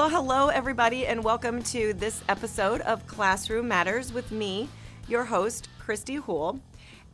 Well, 0.00 0.08
hello, 0.08 0.48
everybody, 0.48 1.06
and 1.06 1.22
welcome 1.22 1.62
to 1.64 1.92
this 1.92 2.22
episode 2.26 2.80
of 2.80 3.06
Classroom 3.06 3.68
Matters 3.68 4.14
with 4.14 4.32
me, 4.32 4.66
your 5.08 5.26
host, 5.26 5.68
Christy 5.78 6.14
Houle. 6.14 6.58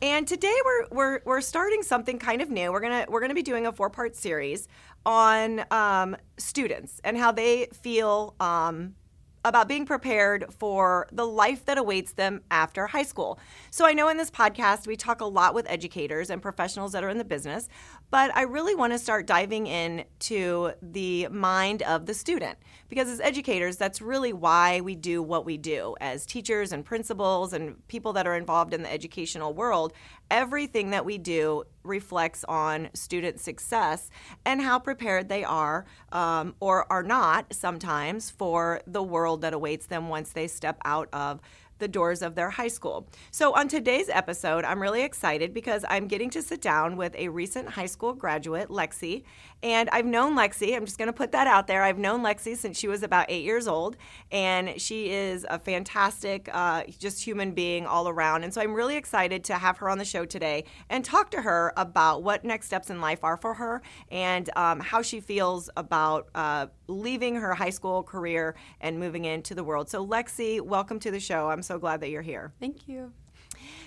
And 0.01 0.25
today 0.25 0.55
we're, 0.63 0.85
we're, 0.91 1.19
we're 1.25 1.41
starting 1.41 1.83
something 1.83 2.17
kind 2.17 2.41
of 2.41 2.49
new. 2.49 2.71
We're 2.71 2.79
gonna 2.79 3.05
we're 3.09 3.19
gonna 3.19 3.33
be 3.33 3.43
doing 3.43 3.67
a 3.67 3.73
four 3.73 3.89
part 3.89 4.15
series 4.15 4.69
on 5.05 5.65
um, 5.69 6.15
students 6.37 7.01
and 7.03 7.17
how 7.17 7.33
they 7.33 7.67
feel 7.73 8.35
um, 8.39 8.95
about 9.43 9.67
being 9.67 9.85
prepared 9.85 10.45
for 10.57 11.07
the 11.11 11.25
life 11.25 11.65
that 11.65 11.77
awaits 11.77 12.13
them 12.13 12.41
after 12.51 12.87
high 12.87 13.03
school. 13.03 13.37
So, 13.69 13.85
I 13.85 13.91
know 13.91 14.07
in 14.07 14.15
this 14.15 14.31
podcast 14.31 14.87
we 14.87 14.95
talk 14.95 15.19
a 15.19 15.25
lot 15.25 15.53
with 15.53 15.69
educators 15.69 16.29
and 16.29 16.41
professionals 16.41 16.93
that 16.93 17.03
are 17.03 17.09
in 17.09 17.17
the 17.17 17.25
business, 17.25 17.67
but 18.09 18.35
I 18.35 18.43
really 18.43 18.73
want 18.73 18.93
to 18.93 18.99
start 18.99 19.27
diving 19.27 19.67
into 19.67 20.71
the 20.81 21.27
mind 21.27 21.81
of 21.83 22.05
the 22.05 22.13
student 22.13 22.57
because 22.89 23.09
as 23.09 23.19
educators, 23.19 23.75
that's 23.75 24.01
really 24.01 24.31
why 24.31 24.79
we 24.79 24.95
do 24.95 25.21
what 25.21 25.45
we 25.45 25.57
do 25.57 25.95
as 25.99 26.25
teachers 26.25 26.71
and 26.71 26.85
principals 26.85 27.51
and 27.51 27.85
people 27.87 28.13
that 28.13 28.25
are 28.25 28.35
involved 28.35 28.73
in 28.73 28.83
the 28.83 28.91
educational 28.91 29.53
world. 29.53 29.91
Everything 30.31 30.91
that 30.91 31.03
we 31.03 31.17
do 31.17 31.63
reflects 31.83 32.45
on 32.45 32.89
student 32.93 33.39
success 33.39 34.09
and 34.45 34.61
how 34.61 34.79
prepared 34.79 35.27
they 35.27 35.43
are 35.43 35.85
um, 36.11 36.55
or 36.59 36.89
are 36.91 37.03
not 37.03 37.53
sometimes 37.53 38.29
for 38.29 38.81
the 38.87 39.03
world 39.03 39.41
that 39.41 39.53
awaits 39.53 39.85
them 39.87 40.07
once 40.07 40.31
they 40.31 40.47
step 40.47 40.77
out 40.85 41.09
of 41.11 41.41
the 41.79 41.87
doors 41.87 42.21
of 42.21 42.35
their 42.35 42.49
high 42.49 42.67
school. 42.67 43.07
So, 43.31 43.53
on 43.55 43.67
today's 43.67 44.09
episode, 44.09 44.63
I'm 44.65 44.81
really 44.81 45.03
excited 45.03 45.53
because 45.53 45.85
I'm 45.89 46.07
getting 46.07 46.29
to 46.31 46.41
sit 46.41 46.61
down 46.61 46.97
with 46.97 47.15
a 47.15 47.29
recent 47.29 47.69
high 47.69 47.85
school 47.85 48.13
graduate, 48.13 48.69
Lexi. 48.69 49.23
And 49.63 49.89
I've 49.89 50.05
known 50.05 50.35
Lexi, 50.35 50.75
I'm 50.75 50.85
just 50.85 50.97
going 50.97 51.07
to 51.07 51.13
put 51.13 51.31
that 51.31 51.47
out 51.47 51.67
there. 51.67 51.83
I've 51.83 51.97
known 51.97 52.21
Lexi 52.21 52.55
since 52.55 52.77
she 52.77 52.87
was 52.87 53.01
about 53.01 53.25
eight 53.29 53.43
years 53.43 53.67
old, 53.67 53.97
and 54.31 54.79
she 54.79 55.09
is 55.09 55.45
a 55.49 55.57
fantastic, 55.57 56.49
uh, 56.53 56.83
just 56.99 57.23
human 57.23 57.51
being 57.51 57.85
all 57.85 58.07
around. 58.07 58.43
And 58.43 58.53
so, 58.53 58.61
I'm 58.61 58.73
really 58.73 58.95
excited 58.95 59.43
to 59.45 59.55
have 59.55 59.77
her 59.77 59.89
on 59.89 59.97
the 59.97 60.05
show 60.05 60.25
today 60.25 60.65
and 60.89 61.03
talk 61.03 61.31
to 61.31 61.41
her 61.41 61.73
about 61.75 62.23
what 62.23 62.45
next 62.45 62.67
steps 62.67 62.89
in 62.89 63.01
life 63.01 63.23
are 63.23 63.37
for 63.37 63.55
her 63.55 63.81
and 64.11 64.49
um, 64.55 64.79
how 64.79 65.01
she 65.01 65.19
feels 65.19 65.69
about 65.75 66.29
uh, 66.35 66.67
leaving 66.87 67.35
her 67.35 67.53
high 67.53 67.69
school 67.69 68.03
career 68.03 68.55
and 68.81 68.99
moving 68.99 69.25
into 69.25 69.55
the 69.55 69.63
world. 69.63 69.89
So, 69.89 70.05
Lexi, 70.05 70.61
welcome 70.61 70.99
to 70.99 71.11
the 71.11 71.19
show. 71.19 71.49
I'm 71.49 71.63
so 71.63 71.79
glad 71.79 72.01
that 72.01 72.09
you're 72.09 72.21
here. 72.21 72.53
Thank 72.59 72.87
you. 72.87 73.11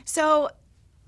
So, 0.04 0.50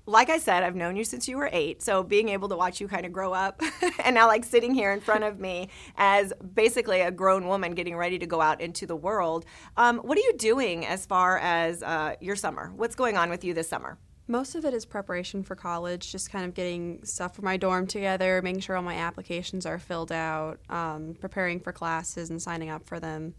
like 0.05 0.29
I 0.29 0.37
said, 0.37 0.63
I've 0.63 0.75
known 0.75 0.95
you 0.95 1.03
since 1.03 1.27
you 1.27 1.37
were 1.37 1.49
eight. 1.53 1.81
So 1.81 2.03
being 2.03 2.29
able 2.29 2.49
to 2.49 2.55
watch 2.55 2.81
you 2.81 2.87
kind 2.87 3.05
of 3.05 3.13
grow 3.13 3.33
up 3.33 3.61
and 4.03 4.15
now 4.15 4.27
like 4.27 4.43
sitting 4.43 4.73
here 4.73 4.91
in 4.91 4.99
front 4.99 5.23
of 5.23 5.39
me 5.39 5.69
as 5.95 6.33
basically 6.53 7.01
a 7.01 7.11
grown 7.11 7.47
woman 7.47 7.73
getting 7.73 7.95
ready 7.95 8.19
to 8.19 8.25
go 8.25 8.41
out 8.41 8.59
into 8.59 8.85
the 8.85 8.95
world. 8.95 9.45
Um, 9.77 9.99
what 9.99 10.17
are 10.17 10.21
you 10.21 10.33
doing 10.37 10.85
as 10.85 11.05
far 11.05 11.37
as 11.39 11.81
uh, 11.83 12.15
your 12.19 12.35
summer? 12.35 12.73
What's 12.75 12.95
going 12.95 13.17
on 13.17 13.29
with 13.29 13.43
you 13.43 13.53
this 13.53 13.69
summer? 13.69 13.97
Most 14.27 14.55
of 14.55 14.63
it 14.63 14.73
is 14.73 14.85
preparation 14.85 15.43
for 15.43 15.55
college, 15.55 16.11
just 16.11 16.31
kind 16.31 16.45
of 16.45 16.53
getting 16.53 17.03
stuff 17.03 17.35
for 17.35 17.41
my 17.41 17.57
dorm 17.57 17.87
together, 17.87 18.41
making 18.41 18.61
sure 18.61 18.77
all 18.77 18.83
my 18.83 18.95
applications 18.95 19.65
are 19.65 19.77
filled 19.77 20.13
out, 20.13 20.59
um, 20.69 21.15
preparing 21.19 21.59
for 21.59 21.73
classes 21.73 22.29
and 22.29 22.41
signing 22.41 22.69
up 22.69 22.87
for 22.87 23.01
them, 23.01 23.33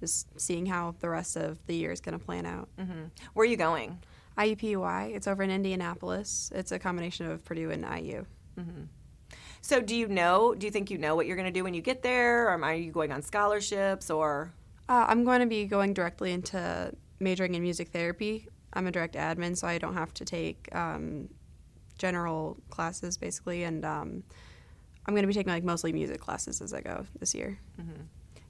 just 0.00 0.28
seeing 0.40 0.64
how 0.64 0.94
the 1.00 1.10
rest 1.10 1.36
of 1.36 1.58
the 1.66 1.74
year 1.74 1.92
is 1.92 2.00
going 2.00 2.18
to 2.18 2.24
plan 2.24 2.46
out. 2.46 2.70
Mm-hmm. 2.78 3.04
Where 3.34 3.44
are 3.44 3.48
you 3.48 3.58
going? 3.58 3.98
IUPUI. 4.38 5.14
It's 5.14 5.26
over 5.26 5.42
in 5.42 5.50
Indianapolis. 5.50 6.50
It's 6.54 6.72
a 6.72 6.78
combination 6.78 7.30
of 7.30 7.44
Purdue 7.44 7.70
and 7.70 7.82
IU. 7.82 8.24
Mm-hmm. 8.58 8.82
So, 9.60 9.80
do 9.80 9.96
you 9.96 10.08
know? 10.08 10.54
Do 10.54 10.66
you 10.66 10.70
think 10.70 10.90
you 10.90 10.98
know 10.98 11.16
what 11.16 11.26
you're 11.26 11.36
going 11.36 11.52
to 11.52 11.52
do 11.52 11.64
when 11.64 11.74
you 11.74 11.80
get 11.80 12.02
there, 12.02 12.48
or 12.48 12.62
are 12.62 12.74
you 12.74 12.92
going 12.92 13.12
on 13.12 13.22
scholarships, 13.22 14.10
or? 14.10 14.52
Uh, 14.88 15.06
I'm 15.08 15.24
going 15.24 15.40
to 15.40 15.46
be 15.46 15.64
going 15.64 15.94
directly 15.94 16.32
into 16.32 16.92
majoring 17.18 17.54
in 17.54 17.62
music 17.62 17.88
therapy. 17.88 18.48
I'm 18.74 18.86
a 18.86 18.90
direct 18.90 19.14
admin, 19.14 19.56
so 19.56 19.66
I 19.66 19.78
don't 19.78 19.94
have 19.94 20.12
to 20.14 20.24
take 20.24 20.68
um, 20.74 21.28
general 21.96 22.58
classes 22.70 23.16
basically, 23.16 23.62
and 23.62 23.84
um, 23.84 24.24
I'm 25.06 25.14
going 25.14 25.22
to 25.22 25.28
be 25.28 25.34
taking 25.34 25.52
like 25.52 25.64
mostly 25.64 25.92
music 25.92 26.20
classes 26.20 26.60
as 26.60 26.74
I 26.74 26.80
go 26.80 27.06
this 27.18 27.34
year. 27.34 27.58
Mm-hmm. 27.80 28.02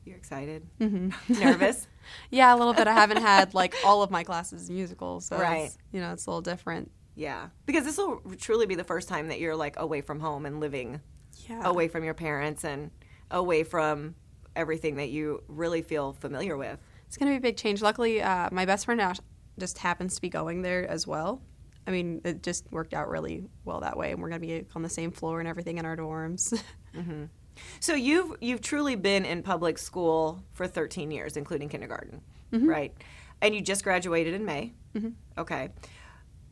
You're 0.05 0.17
excited? 0.17 0.67
Mm-hmm. 0.81 1.41
Nervous? 1.41 1.87
yeah, 2.31 2.55
a 2.55 2.57
little 2.57 2.75
bit. 2.75 2.87
I 2.87 2.93
haven't 2.93 3.23
had 3.23 3.55
like 3.55 3.75
all 3.85 4.03
of 4.03 4.11
my 4.11 4.25
classes 4.25 4.71
musical, 4.71 5.21
so 5.21 5.39
right. 5.39 5.71
You 5.93 6.01
know 6.01 6.13
it's 6.13 6.27
a 6.27 6.31
little 6.31 6.43
different. 6.43 6.91
Yeah, 7.15 7.49
because 7.67 7.85
this 7.85 7.97
will 7.97 8.21
truly 8.39 8.67
be 8.67 8.75
the 8.75 8.85
first 8.85 9.09
time 9.09 9.29
that 9.29 9.41
you're 9.41 9.57
like 9.57 9.79
away 9.79 10.01
from 10.01 10.21
home 10.21 10.47
and 10.47 10.61
living 10.61 11.01
yeah. 11.49 11.61
away 11.65 11.89
from 11.89 12.05
your 12.05 12.15
parents 12.15 12.65
and 12.65 12.91
away 13.31 13.65
from 13.65 14.15
everything 14.57 14.97
that 14.97 15.11
you 15.11 15.43
really 15.49 15.83
feel 15.83 16.13
familiar 16.13 16.57
with. 16.57 16.79
It's 17.07 17.17
going 17.17 17.33
to 17.33 17.35
be 17.35 17.39
a 17.39 17.51
big 17.51 17.57
change. 17.57 17.83
Luckily, 17.83 18.23
uh, 18.23 18.49
my 18.53 18.65
best 18.65 18.85
friend 18.85 19.01
just 19.59 19.79
happens 19.79 20.17
to 20.17 20.21
be 20.21 20.29
going 20.29 20.63
there 20.63 20.89
as 20.89 21.07
well. 21.07 21.43
I 21.87 21.91
mean, 21.91 22.23
it 22.25 22.43
just 22.43 22.71
worked 22.73 22.95
out 22.95 23.09
really 23.09 23.45
well 23.65 23.81
that 23.81 23.97
way, 23.97 24.13
and 24.13 24.21
we're 24.21 24.31
going 24.31 24.41
to 24.41 24.47
be 24.47 24.67
on 24.75 24.83
the 24.83 24.89
same 24.89 25.11
floor 25.11 25.39
and 25.39 25.49
everything 25.49 25.79
in 25.79 25.85
our 25.85 25.97
dorms. 25.97 26.59
mm-hmm. 26.97 27.25
So 27.81 27.95
you've 27.95 28.37
you've 28.41 28.61
truly 28.61 28.97
been 28.97 29.25
in 29.25 29.43
public 29.43 29.79
school 29.79 30.43
for 30.53 30.67
13 30.67 31.11
years, 31.11 31.37
including 31.37 31.69
kindergarten, 31.69 32.21
mm-hmm. 32.53 32.69
right? 32.69 32.95
And 33.41 33.55
you 33.55 33.61
just 33.61 33.85
graduated 33.85 34.35
in 34.35 34.45
May. 34.45 34.73
Mm-hmm. 34.95 35.11
Okay. 35.39 35.71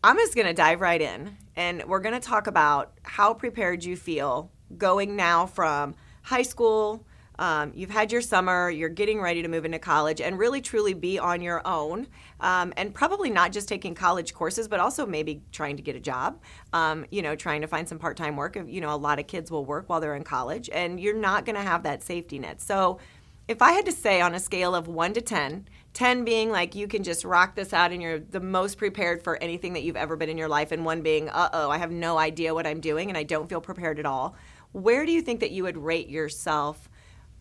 I'm 0.05 0.17
just 0.17 0.35
going 0.35 0.49
to 0.49 0.53
dive 0.53 0.81
right 0.81 1.01
in, 1.01 1.37
and 1.55 1.85
we're 1.85 2.01
going 2.01 2.15
to 2.15 2.27
talk 2.27 2.49
about 2.49 2.93
how 3.05 3.35
prepared 3.35 3.85
you 3.85 3.97
feel 3.97 4.51
going 4.77 5.15
now 5.15 5.47
from 5.47 5.95
high 6.23 6.43
school 6.43 7.07
um, 7.43 7.73
you've 7.75 7.91
had 7.91 8.13
your 8.13 8.21
summer, 8.21 8.71
you're 8.71 8.89
getting 8.89 9.21
ready 9.21 9.43
to 9.43 9.49
move 9.49 9.65
into 9.65 9.81
college, 9.81 10.21
and 10.21 10.39
really 10.39 10.61
truly 10.61 10.95
be 10.95 11.19
on 11.19 11.43
your 11.43 11.61
own. 11.67 12.07
Um, 12.39 12.73
and 12.77 12.95
probably 12.95 13.31
not 13.31 13.51
just 13.51 13.67
taking 13.67 13.97
college 13.97 14.33
courses, 14.33 14.69
but 14.69 14.79
also 14.79 15.07
maybe 15.07 15.43
trying 15.51 15.77
to 15.77 15.83
get 15.83 15.97
a 15.97 16.01
job, 16.01 16.41
um, 16.73 17.05
you 17.11 17.21
know, 17.21 17.35
trying 17.35 17.63
to 17.63 17.67
find 17.67 17.89
some 17.89 17.99
part 17.99 18.17
time 18.17 18.37
work. 18.37 18.57
You 18.65 18.81
know, 18.81 18.95
a 18.95 18.97
lot 18.97 19.19
of 19.19 19.27
kids 19.27 19.51
will 19.51 19.65
work 19.65 19.89
while 19.89 19.99
they're 19.99 20.15
in 20.15 20.23
college, 20.23 20.71
and 20.73 21.01
you're 21.01 21.19
not 21.19 21.45
going 21.45 21.57
to 21.57 21.63
have 21.63 21.83
that 21.83 22.05
safety 22.05 22.39
net. 22.39 22.61
So, 22.61 23.01
if 23.49 23.61
I 23.61 23.73
had 23.73 23.87
to 23.87 23.93
say 23.93 24.21
on 24.21 24.37
a 24.37 24.41
scale 24.41 24.73
of 24.73 24.87
one 24.87 25.13
to 25.15 25.21
10, 25.21 25.67
10 25.95 26.25
being 26.25 26.53
like 26.53 26.77
you 26.77 26.87
can 26.87 27.03
just 27.03 27.25
rock 27.25 27.57
this 27.57 27.73
out 27.73 27.91
and 27.91 28.01
you're 28.01 28.21
the 28.21 28.39
most 28.39 28.79
prepared 28.79 29.25
for 29.25 29.37
anything 29.43 29.73
that 29.73 29.83
you've 29.83 29.97
ever 29.97 30.15
been 30.15 30.29
in 30.29 30.39
your 30.39 30.49
life, 30.49 30.71
and 30.71 30.85
one 30.85 31.03
being, 31.03 31.29
uh 31.29 31.49
oh, 31.53 31.71
I 31.71 31.79
have 31.79 31.91
no 31.91 32.19
idea 32.19 32.55
what 32.55 32.69
I'm 32.69 32.79
doing 32.79 33.09
and 33.09 33.19
I 33.19 33.25
don't 33.25 33.49
feel 33.49 33.61
prepared 33.61 33.99
at 33.99 34.07
all. 34.07 34.37
Where 34.71 35.05
do 35.05 35.11
you 35.11 35.23
think 35.23 35.41
that 35.41 35.51
you 35.51 35.65
would 35.65 35.77
rate 35.77 36.09
yourself 36.09 36.89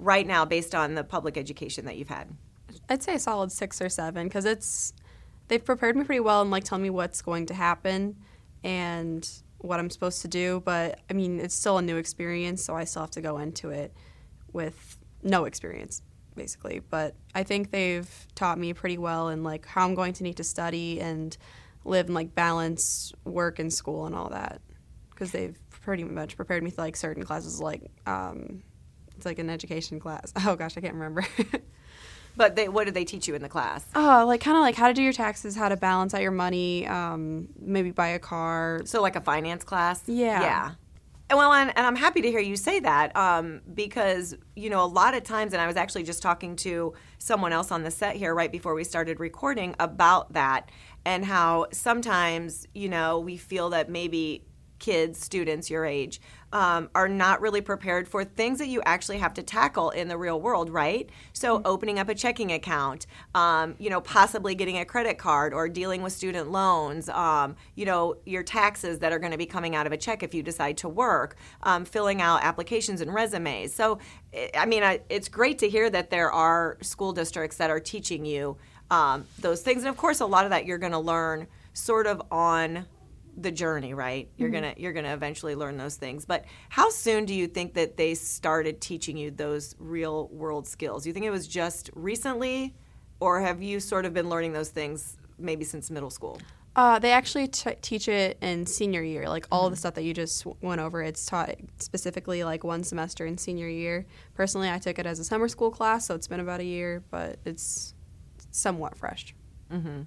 right 0.01 0.25
now 0.25 0.44
based 0.44 0.75
on 0.75 0.95
the 0.95 1.03
public 1.03 1.38
education 1.38 1.85
that 1.85 1.97
you've 1.97 2.09
had? 2.09 2.28
I'd 2.89 3.03
say 3.03 3.16
a 3.16 3.19
solid 3.19 3.51
six 3.51 3.81
or 3.81 3.89
seven 3.89 4.28
because 4.28 4.45
it's 4.45 4.94
they've 5.47 5.63
prepared 5.63 5.95
me 5.95 6.03
pretty 6.03 6.19
well 6.19 6.41
and 6.41 6.51
like 6.51 6.63
telling 6.63 6.84
me 6.84 6.89
what's 6.89 7.22
going 7.22 7.45
to 7.47 7.53
happen 7.53 8.17
and 8.63 9.28
what 9.59 9.79
I'm 9.79 9.90
supposed 9.90 10.22
to 10.23 10.28
do. 10.28 10.61
But 10.66 11.00
I 11.09 11.13
mean, 11.13 11.40
it's 11.40 11.56
still 11.56 11.78
a 11.78 11.81
new 11.81 11.97
experience, 11.97 12.63
so 12.63 12.75
I 12.75 12.84
still 12.84 13.03
have 13.03 13.11
to 13.11 13.22
go 13.22 13.38
into 13.38 13.69
it 13.69 13.94
with 14.51 14.97
no 15.23 15.45
experience 15.45 16.01
basically. 16.35 16.79
But 16.79 17.16
I 17.35 17.44
think 17.44 17.72
they've 17.72 18.09
taught 18.35 18.57
me 18.57 18.73
pretty 18.73 18.97
well 18.97 19.29
in 19.29 19.44
like 19.44 19.66
how 19.66 19.85
I'm 19.85 19.95
going 19.95 20.13
to 20.13 20.23
need 20.23 20.38
to 20.38 20.44
study 20.44 21.00
and 21.00 21.35
live 21.84 22.07
and 22.07 22.16
like 22.16 22.34
balance 22.34 23.13
work 23.25 23.59
and 23.59 23.72
school 23.72 24.06
and 24.06 24.16
all 24.16 24.29
that 24.29 24.61
because 25.09 25.31
they've 25.31 25.57
pretty 25.69 26.03
much 26.03 26.35
prepared 26.35 26.63
me 26.63 26.69
for 26.69 26.81
like 26.81 26.95
certain 26.95 27.23
classes 27.23 27.59
like 27.59 27.91
um, 28.06 28.63
it's 29.22 29.26
like 29.28 29.40
an 29.40 29.50
education 29.52 30.00
class. 30.00 30.34
Oh 30.44 30.56
gosh, 30.56 30.76
I 30.76 30.82
can't 30.82 30.96
remember. 30.96 31.24
but 32.36 32.56
they, 32.56 32.68
what 32.68 32.86
did 32.86 32.96
they 32.96 33.06
teach 33.06 33.28
you 33.28 33.36
in 33.36 33.44
the 33.44 33.50
class? 33.50 33.86
Oh, 33.96 34.26
like 34.28 34.42
kind 34.42 34.58
of 34.58 34.62
like 34.62 34.74
how 34.74 34.88
to 34.88 34.94
do 34.94 35.04
your 35.04 35.14
taxes, 35.14 35.56
how 35.56 35.70
to 35.70 35.78
balance 35.78 36.16
out 36.16 36.22
your 36.22 36.32
money, 36.32 36.88
um, 36.88 37.50
maybe 37.59 37.92
buy 37.92 38.08
a 38.09 38.20
car. 38.20 38.82
So 38.86 39.02
like 39.02 39.16
a 39.16 39.22
finance 39.22 39.64
class. 39.64 40.02
Yeah. 40.08 40.41
Yeah. 40.41 40.72
And 41.29 41.38
well, 41.38 41.53
and, 41.53 41.72
and 41.78 41.85
I'm 41.85 41.96
happy 41.96 42.22
to 42.22 42.29
hear 42.29 42.40
you 42.40 42.56
say 42.58 42.79
that 42.79 43.16
um, 43.16 43.62
because 43.73 44.35
you 44.56 44.70
know 44.70 44.84
a 44.84 44.88
lot 44.88 45.14
of 45.14 45.24
times, 45.24 45.53
and 45.53 45.62
I 45.62 45.67
was 45.67 45.78
actually 45.78 46.03
just 46.03 46.22
talking 46.22 46.56
to 46.58 46.94
someone 47.20 47.53
else 47.53 47.72
on 47.72 47.84
the 47.84 47.91
set 47.91 48.16
here 48.16 48.34
right 48.34 48.52
before 48.52 48.74
we 48.74 48.84
started 48.84 49.20
recording 49.20 49.76
about 49.79 50.34
that 50.34 50.70
and 51.06 51.24
how 51.24 51.67
sometimes 51.72 52.67
you 52.74 52.90
know 52.90 53.20
we 53.20 53.38
feel 53.38 53.70
that 53.70 53.90
maybe 53.90 54.44
kids, 54.81 55.17
students 55.17 55.69
your 55.69 55.85
age, 55.85 56.19
um, 56.51 56.89
are 56.93 57.07
not 57.07 57.39
really 57.39 57.61
prepared 57.61 58.09
for 58.09 58.25
things 58.25 58.59
that 58.59 58.67
you 58.67 58.81
actually 58.85 59.19
have 59.19 59.33
to 59.35 59.43
tackle 59.43 59.91
in 59.91 60.09
the 60.09 60.17
real 60.17 60.41
world, 60.41 60.69
right? 60.69 61.09
So, 61.31 61.57
mm-hmm. 61.57 61.67
opening 61.67 61.99
up 61.99 62.09
a 62.09 62.16
checking 62.16 62.51
account, 62.51 63.07
um, 63.33 63.75
you 63.79 63.89
know, 63.89 64.01
possibly 64.01 64.53
getting 64.53 64.78
a 64.78 64.83
credit 64.83 65.17
card 65.17 65.53
or 65.53 65.69
dealing 65.69 66.01
with 66.01 66.11
student 66.11 66.51
loans, 66.51 67.07
um, 67.07 67.55
you 67.75 67.85
know, 67.85 68.17
your 68.25 68.43
taxes 68.43 68.99
that 68.99 69.13
are 69.13 69.19
going 69.19 69.31
to 69.31 69.37
be 69.37 69.45
coming 69.45 69.75
out 69.75 69.87
of 69.87 69.93
a 69.93 69.97
check 69.97 70.23
if 70.23 70.33
you 70.33 70.43
decide 70.43 70.75
to 70.78 70.89
work, 70.89 71.37
um, 71.63 71.85
filling 71.85 72.22
out 72.22 72.43
applications 72.43 72.99
and 72.99 73.13
resumes. 73.13 73.73
So, 73.73 73.99
I 74.57 74.66
mean, 74.66 74.83
I, 74.83 74.99
it's 75.07 75.29
great 75.29 75.59
to 75.59 75.69
hear 75.69 75.89
that 75.89 76.09
there 76.09 76.31
are 76.31 76.78
school 76.81 77.13
districts 77.13 77.55
that 77.57 77.69
are 77.69 77.79
teaching 77.79 78.25
you 78.25 78.57
um, 78.89 79.25
those 79.39 79.61
things. 79.61 79.83
And 79.83 79.89
of 79.89 79.95
course, 79.95 80.19
a 80.19 80.25
lot 80.25 80.43
of 80.43 80.49
that 80.49 80.66
you're 80.66 80.78
going 80.78 80.91
to 80.91 80.99
learn 80.99 81.47
sort 81.73 82.07
of 82.07 82.22
on 82.29 82.85
the 83.41 83.52
journey, 83.52 83.93
right? 83.93 84.29
You're 84.38 84.49
mm-hmm. 84.49 84.55
gonna 84.55 84.73
you're 84.78 84.93
gonna 84.93 85.14
eventually 85.14 85.55
learn 85.55 85.78
those 85.78 85.96
things. 85.96 86.26
But 86.26 86.46
how 86.70 86.90
soon 86.90 87.26
do 87.26 87.34
you 87.34 87.47
think 87.47 87.73
that 87.76 87.97
they 87.97 88.14
started 88.16 88.82
teaching 88.82 89.17
you 89.17 89.32
those 89.32 89.76
real 89.79 90.28
world 90.29 90.67
skills? 90.67 91.03
Do 91.03 91.09
you 91.09 91.14
think 91.14 91.26
it 91.26 91.32
was 91.32 91.47
just 91.47 91.90
recently, 91.93 92.76
or 93.20 93.41
have 93.41 93.61
you 93.61 93.79
sort 93.79 94.05
of 94.05 94.14
been 94.14 94.29
learning 94.29 94.53
those 94.53 94.70
things 94.70 95.17
maybe 95.38 95.66
since 95.66 95.90
middle 95.90 96.09
school? 96.09 96.40
Uh, 96.73 96.99
they 96.99 97.11
actually 97.11 97.49
t- 97.49 97.76
teach 97.82 98.08
it 98.08 98.38
in 98.41 98.66
senior 98.66 99.03
year. 99.03 99.28
Like 99.28 99.46
all 99.52 99.66
of 99.66 99.72
the 99.72 99.76
mm-hmm. 99.76 99.79
stuff 99.79 99.93
that 99.96 100.03
you 100.03 100.14
just 100.14 100.46
went 100.61 100.79
over, 100.79 101.02
it's 101.02 101.26
taught 101.26 101.55
specifically 101.79 102.43
like 102.43 102.64
one 102.64 102.84
semester 102.84 103.26
in 103.26 103.38
senior 103.38 103.67
year. 103.67 104.05
Personally, 104.35 104.70
I 104.70 104.78
took 104.78 104.97
it 104.97 105.05
as 105.05 105.20
a 105.20 105.26
summer 105.26 105.49
school 105.49 105.70
class, 105.70 106.05
so 106.05 106.16
it's 106.16 106.28
been 106.28 106.40
about 106.40 106.61
a 106.61 106.66
year, 106.66 107.03
but 107.11 107.40
it's 107.43 107.93
somewhat 108.52 108.97
fresh. 108.97 109.35
Mm-hmm. 109.70 110.03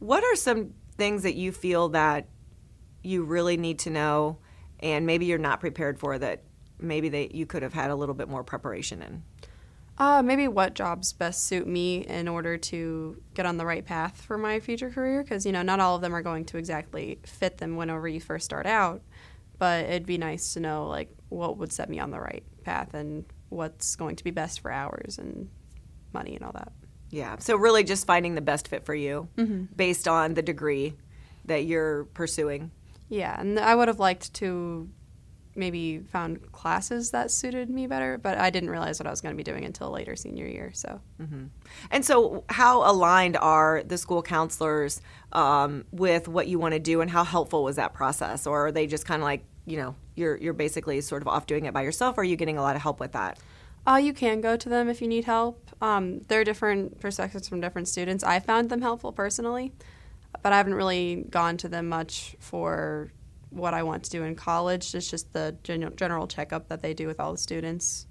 What 0.00 0.22
are 0.22 0.36
some 0.36 0.74
things 0.96 1.22
that 1.22 1.34
you 1.34 1.52
feel 1.52 1.90
that 1.90 2.28
you 3.02 3.24
really 3.24 3.56
need 3.56 3.78
to 3.80 3.90
know, 3.90 4.38
and 4.80 5.06
maybe 5.06 5.26
you're 5.26 5.38
not 5.38 5.60
prepared 5.60 5.98
for 5.98 6.18
that? 6.18 6.42
Maybe 6.78 7.08
they 7.08 7.30
you 7.32 7.46
could 7.46 7.62
have 7.62 7.72
had 7.72 7.90
a 7.90 7.94
little 7.94 8.14
bit 8.14 8.28
more 8.28 8.44
preparation 8.44 9.02
in. 9.02 9.22
Uh, 9.96 10.22
maybe 10.22 10.48
what 10.48 10.74
jobs 10.74 11.12
best 11.12 11.46
suit 11.46 11.68
me 11.68 12.04
in 12.06 12.26
order 12.26 12.58
to 12.58 13.22
get 13.34 13.46
on 13.46 13.58
the 13.58 13.64
right 13.64 13.84
path 13.84 14.20
for 14.20 14.36
my 14.36 14.58
future 14.58 14.90
career 14.90 15.22
because 15.22 15.46
you 15.46 15.52
know 15.52 15.62
not 15.62 15.78
all 15.78 15.94
of 15.94 16.02
them 16.02 16.14
are 16.16 16.22
going 16.22 16.44
to 16.44 16.58
exactly 16.58 17.20
fit 17.24 17.58
them 17.58 17.76
whenever 17.76 18.08
you 18.08 18.20
first 18.20 18.44
start 18.44 18.66
out 18.66 19.02
but 19.58 19.84
it'd 19.84 20.04
be 20.04 20.18
nice 20.18 20.54
to 20.54 20.58
know 20.58 20.88
like 20.88 21.10
what 21.28 21.58
would 21.58 21.72
set 21.72 21.88
me 21.88 22.00
on 22.00 22.10
the 22.10 22.18
right 22.18 22.42
path 22.64 22.92
and 22.92 23.24
what's 23.50 23.94
going 23.94 24.16
to 24.16 24.24
be 24.24 24.32
best 24.32 24.58
for 24.58 24.72
hours 24.72 25.16
and 25.16 25.48
money 26.12 26.34
and 26.34 26.44
all 26.44 26.52
that 26.52 26.72
Yeah. 27.14 27.36
So 27.38 27.56
really, 27.56 27.84
just 27.84 28.06
finding 28.06 28.34
the 28.34 28.40
best 28.52 28.68
fit 28.68 28.84
for 28.84 28.94
you 28.94 29.28
based 29.76 30.06
on 30.08 30.34
the 30.34 30.42
degree 30.42 30.94
that 31.46 31.64
you're 31.64 32.04
pursuing. 32.14 32.70
yeah 33.10 33.38
and 33.40 33.58
i 33.60 33.74
would 33.74 33.88
have 33.88 34.00
liked 34.00 34.32
to 34.40 34.88
maybe 35.56 36.00
found 36.14 36.50
classes 36.52 37.10
that 37.12 37.30
suited 37.30 37.68
me 37.70 37.86
better 37.86 38.18
but 38.18 38.36
i 38.38 38.48
didn't 38.50 38.70
realize 38.70 38.98
what 38.98 39.06
i 39.06 39.10
was 39.10 39.20
going 39.20 39.32
to 39.34 39.36
be 39.36 39.48
doing 39.52 39.64
until 39.64 39.90
later 39.90 40.16
senior 40.16 40.46
year 40.46 40.70
so 40.72 41.00
And 41.90 42.04
so, 42.04 42.44
how 42.48 42.90
aligned 42.90 43.36
are 43.36 43.82
the 43.86 43.98
school 43.98 44.22
counselors 44.22 45.00
um, 45.32 45.84
with 45.92 46.26
what 46.28 46.46
you 46.48 46.58
want 46.58 46.74
to 46.74 46.80
do, 46.80 47.00
and 47.02 47.10
how 47.10 47.24
helpful 47.24 47.62
was 47.62 47.76
that 47.76 47.92
process? 47.94 48.46
Or 48.46 48.66
are 48.66 48.72
they 48.72 48.86
just 48.86 49.04
kind 49.06 49.20
of 49.22 49.26
like, 49.32 49.42
you 49.66 49.76
know, 49.76 49.94
you're 50.16 50.36
you're 50.36 50.52
basically 50.66 51.00
sort 51.02 51.22
of 51.22 51.28
off 51.28 51.46
doing 51.46 51.64
it 51.66 51.72
by 51.74 51.82
yourself? 51.82 52.16
Or 52.18 52.22
are 52.22 52.24
you 52.32 52.36
getting 52.36 52.58
a 52.58 52.62
lot 52.62 52.74
of 52.76 52.82
help 52.82 52.98
with 53.00 53.12
that? 53.12 53.38
Uh, 53.86 53.96
you 54.02 54.12
can 54.14 54.40
go 54.40 54.56
to 54.56 54.68
them 54.68 54.88
if 54.88 55.00
you 55.02 55.08
need 55.08 55.24
help. 55.24 55.63
Um, 55.80 56.20
there 56.28 56.40
are 56.40 56.44
different 56.44 57.00
perspectives 57.00 57.48
from 57.48 57.60
different 57.60 57.88
students. 57.88 58.24
I 58.24 58.40
found 58.40 58.70
them 58.70 58.80
helpful 58.80 59.12
personally, 59.12 59.72
but 60.42 60.52
I 60.52 60.56
haven't 60.56 60.74
really 60.74 61.26
gone 61.28 61.56
to 61.58 61.68
them 61.68 61.88
much 61.88 62.36
for 62.38 63.12
what 63.50 63.74
I 63.74 63.82
want 63.82 64.04
to 64.04 64.10
do 64.10 64.22
in 64.24 64.34
college. 64.34 64.94
It's 64.94 65.10
just 65.10 65.32
the 65.32 65.56
gen- 65.62 65.94
general 65.96 66.26
checkup 66.26 66.68
that 66.68 66.82
they 66.82 66.94
do 66.94 67.06
with 67.06 67.20
all 67.20 67.32
the 67.32 67.38
students. 67.38 68.06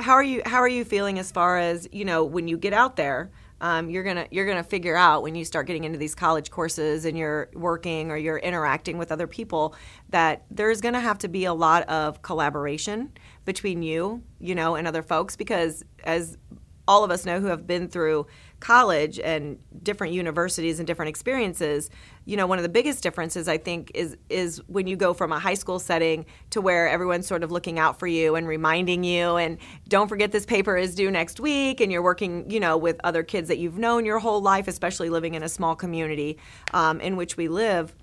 how 0.00 0.12
are 0.12 0.22
you 0.22 0.42
how 0.44 0.58
are 0.58 0.68
you 0.68 0.84
feeling 0.84 1.18
as 1.18 1.32
far 1.32 1.58
as 1.58 1.88
you 1.92 2.04
know 2.04 2.24
when 2.24 2.48
you 2.48 2.56
get 2.56 2.72
out 2.72 2.96
there 2.96 3.30
um, 3.60 3.90
you're 3.90 4.04
gonna 4.04 4.26
you're 4.30 4.46
gonna 4.46 4.62
figure 4.62 4.96
out 4.96 5.22
when 5.22 5.34
you 5.34 5.44
start 5.44 5.66
getting 5.66 5.84
into 5.84 5.98
these 5.98 6.14
college 6.14 6.50
courses 6.50 7.04
and 7.04 7.18
you're 7.18 7.48
working 7.54 8.10
or 8.10 8.16
you're 8.16 8.38
interacting 8.38 8.98
with 8.98 9.10
other 9.10 9.26
people 9.26 9.74
that 10.10 10.44
there's 10.50 10.80
gonna 10.80 11.00
have 11.00 11.18
to 11.18 11.28
be 11.28 11.44
a 11.44 11.54
lot 11.54 11.88
of 11.88 12.22
collaboration 12.22 13.12
between 13.44 13.82
you 13.82 14.22
you 14.38 14.54
know 14.54 14.74
and 14.76 14.86
other 14.86 15.02
folks 15.02 15.36
because 15.36 15.84
as 16.04 16.38
all 16.86 17.04
of 17.04 17.10
us 17.10 17.26
know 17.26 17.40
who 17.40 17.46
have 17.46 17.66
been 17.66 17.88
through 17.88 18.26
college 18.60 19.20
and 19.20 19.58
different 19.82 20.12
universities 20.12 20.78
and 20.80 20.86
different 20.86 21.08
experiences 21.08 21.90
you 22.24 22.36
know 22.36 22.46
one 22.46 22.58
of 22.58 22.62
the 22.62 22.68
biggest 22.68 23.02
differences 23.02 23.46
i 23.48 23.56
think 23.56 23.90
is 23.94 24.16
is 24.28 24.60
when 24.66 24.86
you 24.86 24.96
go 24.96 25.14
from 25.14 25.30
a 25.30 25.38
high 25.38 25.54
school 25.54 25.78
setting 25.78 26.26
to 26.50 26.60
where 26.60 26.88
everyone's 26.88 27.26
sort 27.26 27.44
of 27.44 27.52
looking 27.52 27.78
out 27.78 27.98
for 27.98 28.06
you 28.06 28.34
and 28.34 28.48
reminding 28.48 29.04
you 29.04 29.36
and 29.36 29.58
don't 29.88 30.08
forget 30.08 30.32
this 30.32 30.44
paper 30.44 30.76
is 30.76 30.94
due 30.94 31.10
next 31.10 31.38
week 31.38 31.80
and 31.80 31.92
you're 31.92 32.02
working 32.02 32.50
you 32.50 32.58
know 32.58 32.76
with 32.76 33.00
other 33.04 33.22
kids 33.22 33.48
that 33.48 33.58
you've 33.58 33.78
known 33.78 34.04
your 34.04 34.18
whole 34.18 34.40
life 34.40 34.66
especially 34.66 35.08
living 35.08 35.34
in 35.34 35.42
a 35.42 35.48
small 35.48 35.76
community 35.76 36.36
um, 36.72 37.00
in 37.00 37.16
which 37.16 37.36
we 37.36 37.46
live 37.46 37.94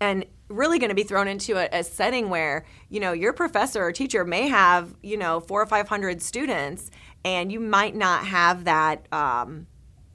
and 0.00 0.24
really 0.48 0.78
going 0.78 0.88
to 0.88 0.94
be 0.94 1.02
thrown 1.02 1.28
into 1.28 1.56
a, 1.56 1.68
a 1.78 1.84
setting 1.84 2.30
where 2.30 2.64
you 2.88 3.00
know 3.00 3.12
your 3.12 3.32
professor 3.32 3.82
or 3.82 3.92
teacher 3.92 4.24
may 4.24 4.48
have 4.48 4.94
you 5.02 5.16
know 5.16 5.40
four 5.40 5.60
or 5.60 5.66
five 5.66 5.88
hundred 5.88 6.22
students 6.22 6.90
and 7.24 7.50
you 7.50 7.60
might 7.60 7.94
not 7.94 8.26
have 8.26 8.64
that 8.64 9.06
um, 9.12 9.66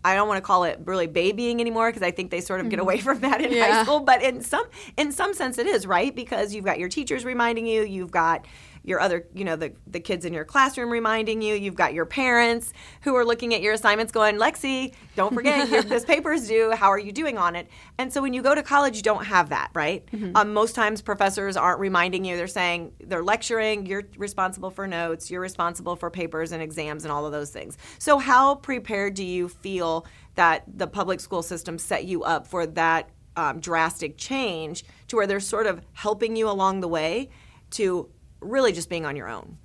i 0.05 0.15
don't 0.15 0.27
want 0.27 0.37
to 0.37 0.41
call 0.41 0.63
it 0.63 0.79
really 0.85 1.07
babying 1.07 1.59
anymore 1.59 1.89
because 1.89 2.03
i 2.03 2.11
think 2.11 2.31
they 2.31 2.41
sort 2.41 2.59
of 2.59 2.69
get 2.69 2.79
away 2.79 2.97
from 3.07 3.19
that 3.19 3.41
in 3.41 3.51
high 3.51 3.83
school 3.83 3.99
but 3.99 4.21
in 4.21 4.41
some 4.41 4.65
in 4.97 5.11
some 5.11 5.33
sense 5.33 5.57
it 5.57 5.67
is 5.67 5.85
right? 5.85 6.15
Because 6.15 6.53
you've 6.53 6.65
got 6.65 6.79
your 6.79 6.89
teachers 6.89 7.25
reminding 7.25 7.65
you 7.65 7.83
you've 7.83 8.11
got 8.11 8.45
your 8.83 8.99
other 8.99 9.25
you 9.33 9.45
know 9.45 9.55
the, 9.55 9.73
the 9.87 9.99
kids 9.99 10.25
in 10.25 10.33
your 10.33 10.43
classroom 10.43 10.89
reminding 10.89 11.41
you 11.41 11.55
you've 11.55 11.75
got 11.75 11.93
your 11.93 12.05
parents 12.05 12.73
who 13.01 13.15
are 13.15 13.25
looking 13.25 13.53
at 13.53 13.61
your 13.61 13.73
assignments 13.73 14.11
going 14.11 14.37
lexi 14.37 14.93
don't 15.15 15.33
forget 15.33 15.69
your, 15.69 15.81
this 15.83 16.05
paper 16.05 16.33
is 16.33 16.47
due. 16.47 16.71
How 16.71 16.89
are 16.89 16.99
you 16.99 17.11
doing 17.11 17.37
on 17.37 17.55
it? 17.55 17.67
And 17.97 18.11
so 18.11 18.21
when 18.21 18.33
you 18.33 18.41
go 18.41 18.53
to 18.53 18.63
college 18.63 18.97
you 18.97 19.03
don't 19.03 19.25
have 19.25 19.49
that 19.49 19.69
right? 19.73 20.07
Um, 20.35 20.53
most 20.53 20.75
times 20.75 21.01
professors 21.01 21.57
aren't 21.57 21.79
reminding 21.79 22.25
you. 22.25 22.35
They're 22.37 22.47
saying 22.47 22.93
they're 22.99 23.23
lecturing 23.23 23.85
you're 23.85 24.03
responsible 24.17 24.69
for 24.69 24.87
notes. 24.87 25.31
You're 25.31 25.41
responsible 25.41 25.95
for 25.95 26.09
papers 26.09 26.51
and 26.51 26.61
exams 26.61 27.03
and 27.03 27.11
all 27.11 27.25
of 27.25 27.31
those 27.31 27.49
things. 27.51 27.77
So 27.99 28.17
how 28.17 28.55
prepared 28.55 29.13
do 29.13 29.23
you 29.23 29.49
feel 29.49 30.05
that 30.35 30.63
the 30.67 30.87
public 30.87 31.19
school 31.19 31.43
system 31.43 31.77
set 31.77 32.05
you 32.05 32.23
up 32.23 32.47
for 32.47 32.65
that 32.65 33.09
um, 33.35 33.59
drastic 33.59 34.17
change 34.17 34.83
to 35.07 35.15
where 35.15 35.27
they're 35.27 35.39
sort 35.39 35.67
of 35.67 35.81
helping 35.93 36.35
you 36.35 36.49
along 36.49 36.81
the 36.81 36.87
way 36.87 37.29
to 37.71 38.09
really 38.43 38.71
just 38.71 38.89
being 38.89 39.05
on 39.05 39.15
your 39.15 39.27
own. 39.27 39.57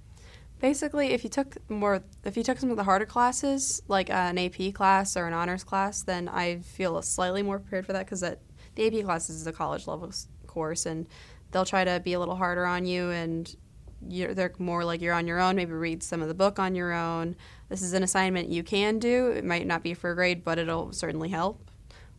Basically, 0.61 1.13
if 1.13 1.23
you 1.23 1.31
took 1.31 1.57
more, 1.71 2.03
if 2.25 2.37
you 2.37 2.43
took 2.43 2.59
some 2.59 2.71
of 2.71 2.77
the 2.77 2.85
harder 2.85 3.07
classes, 3.07 3.81
like 3.87 4.11
an 4.11 4.39
AP 4.39 4.75
class 4.75 5.17
or 5.17 5.27
an 5.27 5.33
honors 5.33 5.63
class, 5.63 6.03
then 6.03 6.29
I 6.29 6.59
feel 6.59 7.01
slightly 7.03 7.43
more 7.43 7.61
prepared 7.61 7.87
for 7.87 7.93
that 7.93 8.07
because 8.07 8.21
that 8.21 8.41
the 8.75 8.87
AP 8.87 9.05
classes 9.05 9.37
is 9.37 9.47
a 9.47 9.53
college 9.53 9.87
level 9.87 10.11
course, 10.47 10.87
and 10.87 11.07
they'll 11.53 11.65
try 11.65 11.85
to 11.85 12.01
be 12.01 12.15
a 12.15 12.19
little 12.19 12.35
harder 12.35 12.67
on 12.67 12.87
you, 12.87 13.11
and 13.11 13.55
they're 14.01 14.53
more 14.59 14.85
like 14.85 15.01
you're 15.01 15.15
on 15.15 15.29
your 15.29 15.39
own. 15.39 15.55
Maybe 15.55 15.73
read 15.73 16.03
some 16.03 16.23
of 16.23 16.29
the 16.29 16.35
book 16.35 16.59
on 16.59 16.75
your 16.75 16.93
own. 16.93 17.37
This 17.69 17.83
is 17.83 17.93
an 17.93 18.03
assignment 18.03 18.49
you 18.49 18.65
can 18.65 18.99
do. 18.99 19.29
It 19.29 19.45
might 19.45 19.67
not 19.67 19.85
be 19.85 19.95
for 19.95 20.11
a 20.11 20.15
grade, 20.15 20.43
but 20.43 20.59
it'll 20.59 20.93
certainly 20.93 21.29
help. 21.29 21.71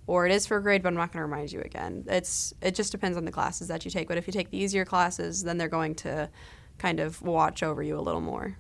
Or 0.10 0.26
it 0.26 0.32
is 0.32 0.48
for 0.48 0.60
grade, 0.60 0.82
but 0.82 0.90
I'm 0.90 0.96
not 0.96 1.12
going 1.12 1.20
to 1.20 1.26
remind 1.26 1.52
you 1.52 1.62
again. 1.62 2.04
It's 2.08 2.52
it 2.64 2.74
just 2.74 2.92
depends 2.92 3.16
on 3.16 3.26
the 3.26 3.32
classes 3.32 3.68
that 3.68 3.86
you 3.86 3.92
take. 3.92 4.08
But 4.08 4.18
if 4.18 4.26
you 4.26 4.34
take 4.34 4.50
the 4.50 4.58
easier 4.58 4.84
classes, 4.84 5.44
then 5.44 5.60
they're 5.60 5.68
going 5.68 5.94
to 5.98 6.32
kind 6.80 7.00
of 7.00 7.22
watch 7.22 7.62
over 7.62 7.84
you 7.84 7.96
a 7.96 8.02
little 8.02 8.20
more. 8.20 8.58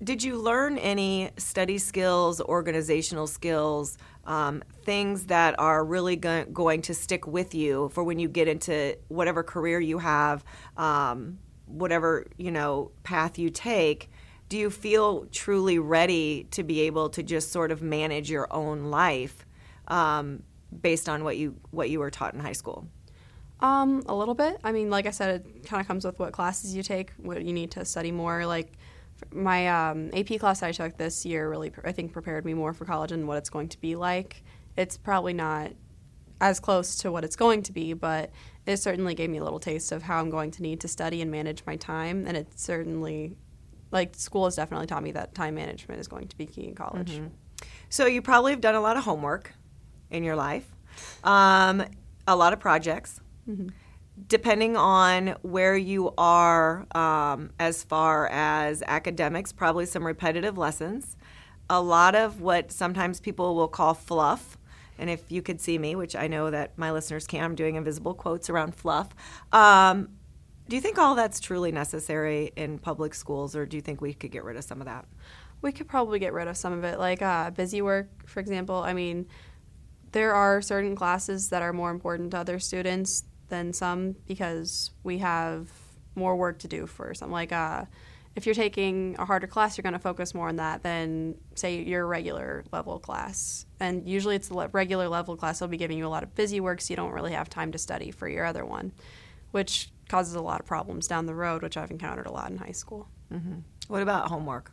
Did 0.00 0.22
you 0.22 0.36
learn 0.38 0.78
any 0.78 1.30
study 1.38 1.78
skills, 1.78 2.40
organizational 2.40 3.26
skills, 3.26 3.98
um, 4.26 4.62
things 4.84 5.26
that 5.26 5.58
are 5.58 5.84
really 5.84 6.14
go- 6.14 6.44
going 6.44 6.80
to 6.82 6.94
stick 6.94 7.26
with 7.26 7.52
you 7.52 7.88
for 7.88 8.04
when 8.04 8.20
you 8.20 8.28
get 8.28 8.46
into 8.46 8.96
whatever 9.08 9.42
career 9.42 9.80
you 9.80 9.98
have, 9.98 10.44
um, 10.76 11.40
whatever 11.66 12.28
you 12.36 12.52
know 12.52 12.92
path 13.02 13.40
you 13.40 13.50
take? 13.50 14.08
Do 14.48 14.56
you 14.56 14.70
feel 14.70 15.26
truly 15.32 15.80
ready 15.80 16.46
to 16.52 16.62
be 16.62 16.82
able 16.82 17.08
to 17.10 17.24
just 17.24 17.50
sort 17.50 17.72
of 17.72 17.82
manage 17.82 18.30
your 18.30 18.46
own 18.52 18.84
life 18.84 19.44
um, 19.88 20.42
based 20.80 21.08
on 21.08 21.24
what 21.24 21.36
you 21.36 21.56
what 21.70 21.90
you 21.90 21.98
were 22.00 22.10
taught 22.10 22.34
in 22.34 22.40
high 22.40 22.52
school? 22.52 22.86
Um, 23.60 24.02
a 24.06 24.14
little 24.14 24.34
bit. 24.34 24.58
I 24.64 24.72
mean, 24.72 24.90
like 24.90 25.06
I 25.06 25.10
said, 25.10 25.46
it 25.46 25.66
kind 25.66 25.80
of 25.80 25.86
comes 25.86 26.04
with 26.04 26.18
what 26.18 26.32
classes 26.32 26.74
you 26.74 26.82
take, 26.82 27.12
what 27.16 27.42
you 27.44 27.52
need 27.52 27.70
to 27.72 27.84
study 27.84 28.12
more. 28.12 28.44
Like 28.46 28.72
my 29.32 29.68
um, 29.68 30.10
AP 30.12 30.38
class 30.38 30.62
I 30.62 30.72
took 30.72 30.96
this 30.96 31.24
year 31.24 31.48
really, 31.48 31.72
I 31.84 31.92
think, 31.92 32.12
prepared 32.12 32.44
me 32.44 32.54
more 32.54 32.72
for 32.72 32.84
college 32.84 33.12
and 33.12 33.26
what 33.26 33.38
it's 33.38 33.50
going 33.50 33.68
to 33.68 33.80
be 33.80 33.96
like. 33.96 34.42
It's 34.76 34.96
probably 34.96 35.32
not 35.32 35.72
as 36.40 36.60
close 36.60 36.96
to 36.96 37.12
what 37.12 37.24
it's 37.24 37.36
going 37.36 37.62
to 37.62 37.72
be, 37.72 37.92
but 37.92 38.30
it 38.66 38.78
certainly 38.78 39.14
gave 39.14 39.30
me 39.30 39.38
a 39.38 39.44
little 39.44 39.60
taste 39.60 39.92
of 39.92 40.02
how 40.02 40.18
I'm 40.20 40.30
going 40.30 40.50
to 40.52 40.62
need 40.62 40.80
to 40.80 40.88
study 40.88 41.22
and 41.22 41.30
manage 41.30 41.62
my 41.66 41.76
time. 41.76 42.26
And 42.26 42.36
it 42.36 42.58
certainly, 42.58 43.36
like, 43.92 44.16
school 44.16 44.44
has 44.46 44.56
definitely 44.56 44.86
taught 44.86 45.02
me 45.02 45.12
that 45.12 45.34
time 45.34 45.54
management 45.54 46.00
is 46.00 46.08
going 46.08 46.28
to 46.28 46.36
be 46.36 46.44
key 46.46 46.66
in 46.66 46.74
college. 46.74 47.20
So 47.88 48.06
you 48.06 48.20
probably 48.20 48.50
have 48.50 48.60
done 48.60 48.74
a 48.74 48.80
lot 48.80 48.96
of 48.96 49.04
homework 49.04 49.54
in 50.14 50.24
your 50.24 50.36
life, 50.36 50.66
um, 51.24 51.84
a 52.26 52.34
lot 52.34 52.52
of 52.52 52.60
projects. 52.60 53.20
Depending 54.28 54.76
on 54.76 55.34
where 55.42 55.76
you 55.76 56.14
are 56.16 56.86
um, 56.94 57.50
as 57.58 57.82
far 57.82 58.28
as 58.28 58.80
academics, 58.86 59.52
probably 59.52 59.86
some 59.86 60.06
repetitive 60.06 60.56
lessons. 60.56 61.16
A 61.68 61.82
lot 61.82 62.14
of 62.14 62.40
what 62.40 62.70
sometimes 62.70 63.18
people 63.18 63.56
will 63.56 63.68
call 63.68 63.92
fluff. 63.92 64.56
And 64.98 65.10
if 65.10 65.32
you 65.32 65.42
could 65.42 65.60
see 65.60 65.78
me, 65.78 65.96
which 65.96 66.14
I 66.14 66.28
know 66.28 66.48
that 66.50 66.78
my 66.78 66.92
listeners 66.92 67.26
can, 67.26 67.42
I'm 67.42 67.56
doing 67.56 67.74
invisible 67.74 68.14
quotes 68.14 68.48
around 68.48 68.76
fluff. 68.76 69.08
Um, 69.52 70.10
do 70.68 70.76
you 70.76 70.80
think 70.80 70.96
all 70.96 71.16
that's 71.16 71.40
truly 71.40 71.72
necessary 71.72 72.52
in 72.54 72.78
public 72.78 73.14
schools, 73.14 73.56
or 73.56 73.66
do 73.66 73.76
you 73.76 73.82
think 73.82 74.00
we 74.00 74.14
could 74.14 74.30
get 74.30 74.44
rid 74.44 74.56
of 74.56 74.62
some 74.62 74.80
of 74.80 74.86
that? 74.86 75.06
We 75.60 75.72
could 75.72 75.88
probably 75.88 76.20
get 76.20 76.32
rid 76.32 76.46
of 76.46 76.56
some 76.56 76.72
of 76.72 76.84
it, 76.84 77.00
like 77.00 77.20
uh, 77.20 77.50
busy 77.50 77.82
work, 77.82 78.08
for 78.26 78.38
example. 78.38 78.76
I 78.76 78.92
mean, 78.92 79.26
there 80.14 80.32
are 80.32 80.62
certain 80.62 80.94
classes 80.94 81.48
that 81.48 81.60
are 81.60 81.72
more 81.72 81.90
important 81.90 82.30
to 82.30 82.38
other 82.38 82.60
students 82.60 83.24
than 83.48 83.72
some 83.72 84.14
because 84.28 84.92
we 85.02 85.18
have 85.18 85.68
more 86.14 86.36
work 86.36 86.60
to 86.60 86.68
do 86.68 86.86
for 86.86 87.12
some. 87.14 87.32
Like, 87.32 87.50
uh, 87.50 87.84
if 88.36 88.46
you're 88.46 88.54
taking 88.54 89.16
a 89.18 89.24
harder 89.24 89.48
class, 89.48 89.76
you're 89.76 89.82
going 89.82 89.92
to 89.92 89.98
focus 89.98 90.32
more 90.32 90.48
on 90.48 90.56
that 90.56 90.84
than, 90.84 91.34
say, 91.56 91.82
your 91.82 92.06
regular 92.06 92.64
level 92.72 93.00
class. 93.00 93.66
And 93.80 94.08
usually 94.08 94.36
it's 94.36 94.46
the 94.46 94.68
regular 94.68 95.08
level 95.08 95.36
class 95.36 95.60
will 95.60 95.66
be 95.66 95.76
giving 95.76 95.98
you 95.98 96.06
a 96.06 96.08
lot 96.08 96.22
of 96.22 96.32
busy 96.36 96.60
work, 96.60 96.80
so 96.80 96.92
you 96.92 96.96
don't 96.96 97.12
really 97.12 97.32
have 97.32 97.50
time 97.50 97.72
to 97.72 97.78
study 97.78 98.12
for 98.12 98.28
your 98.28 98.44
other 98.44 98.64
one, 98.64 98.92
which 99.50 99.90
causes 100.08 100.36
a 100.36 100.40
lot 100.40 100.60
of 100.60 100.66
problems 100.66 101.08
down 101.08 101.26
the 101.26 101.34
road, 101.34 101.62
which 101.62 101.76
I've 101.76 101.90
encountered 101.90 102.26
a 102.26 102.32
lot 102.32 102.50
in 102.52 102.58
high 102.58 102.72
school. 102.72 103.08
Mm-hmm. 103.32 103.58
What 103.88 104.02
about 104.02 104.28
homework? 104.28 104.70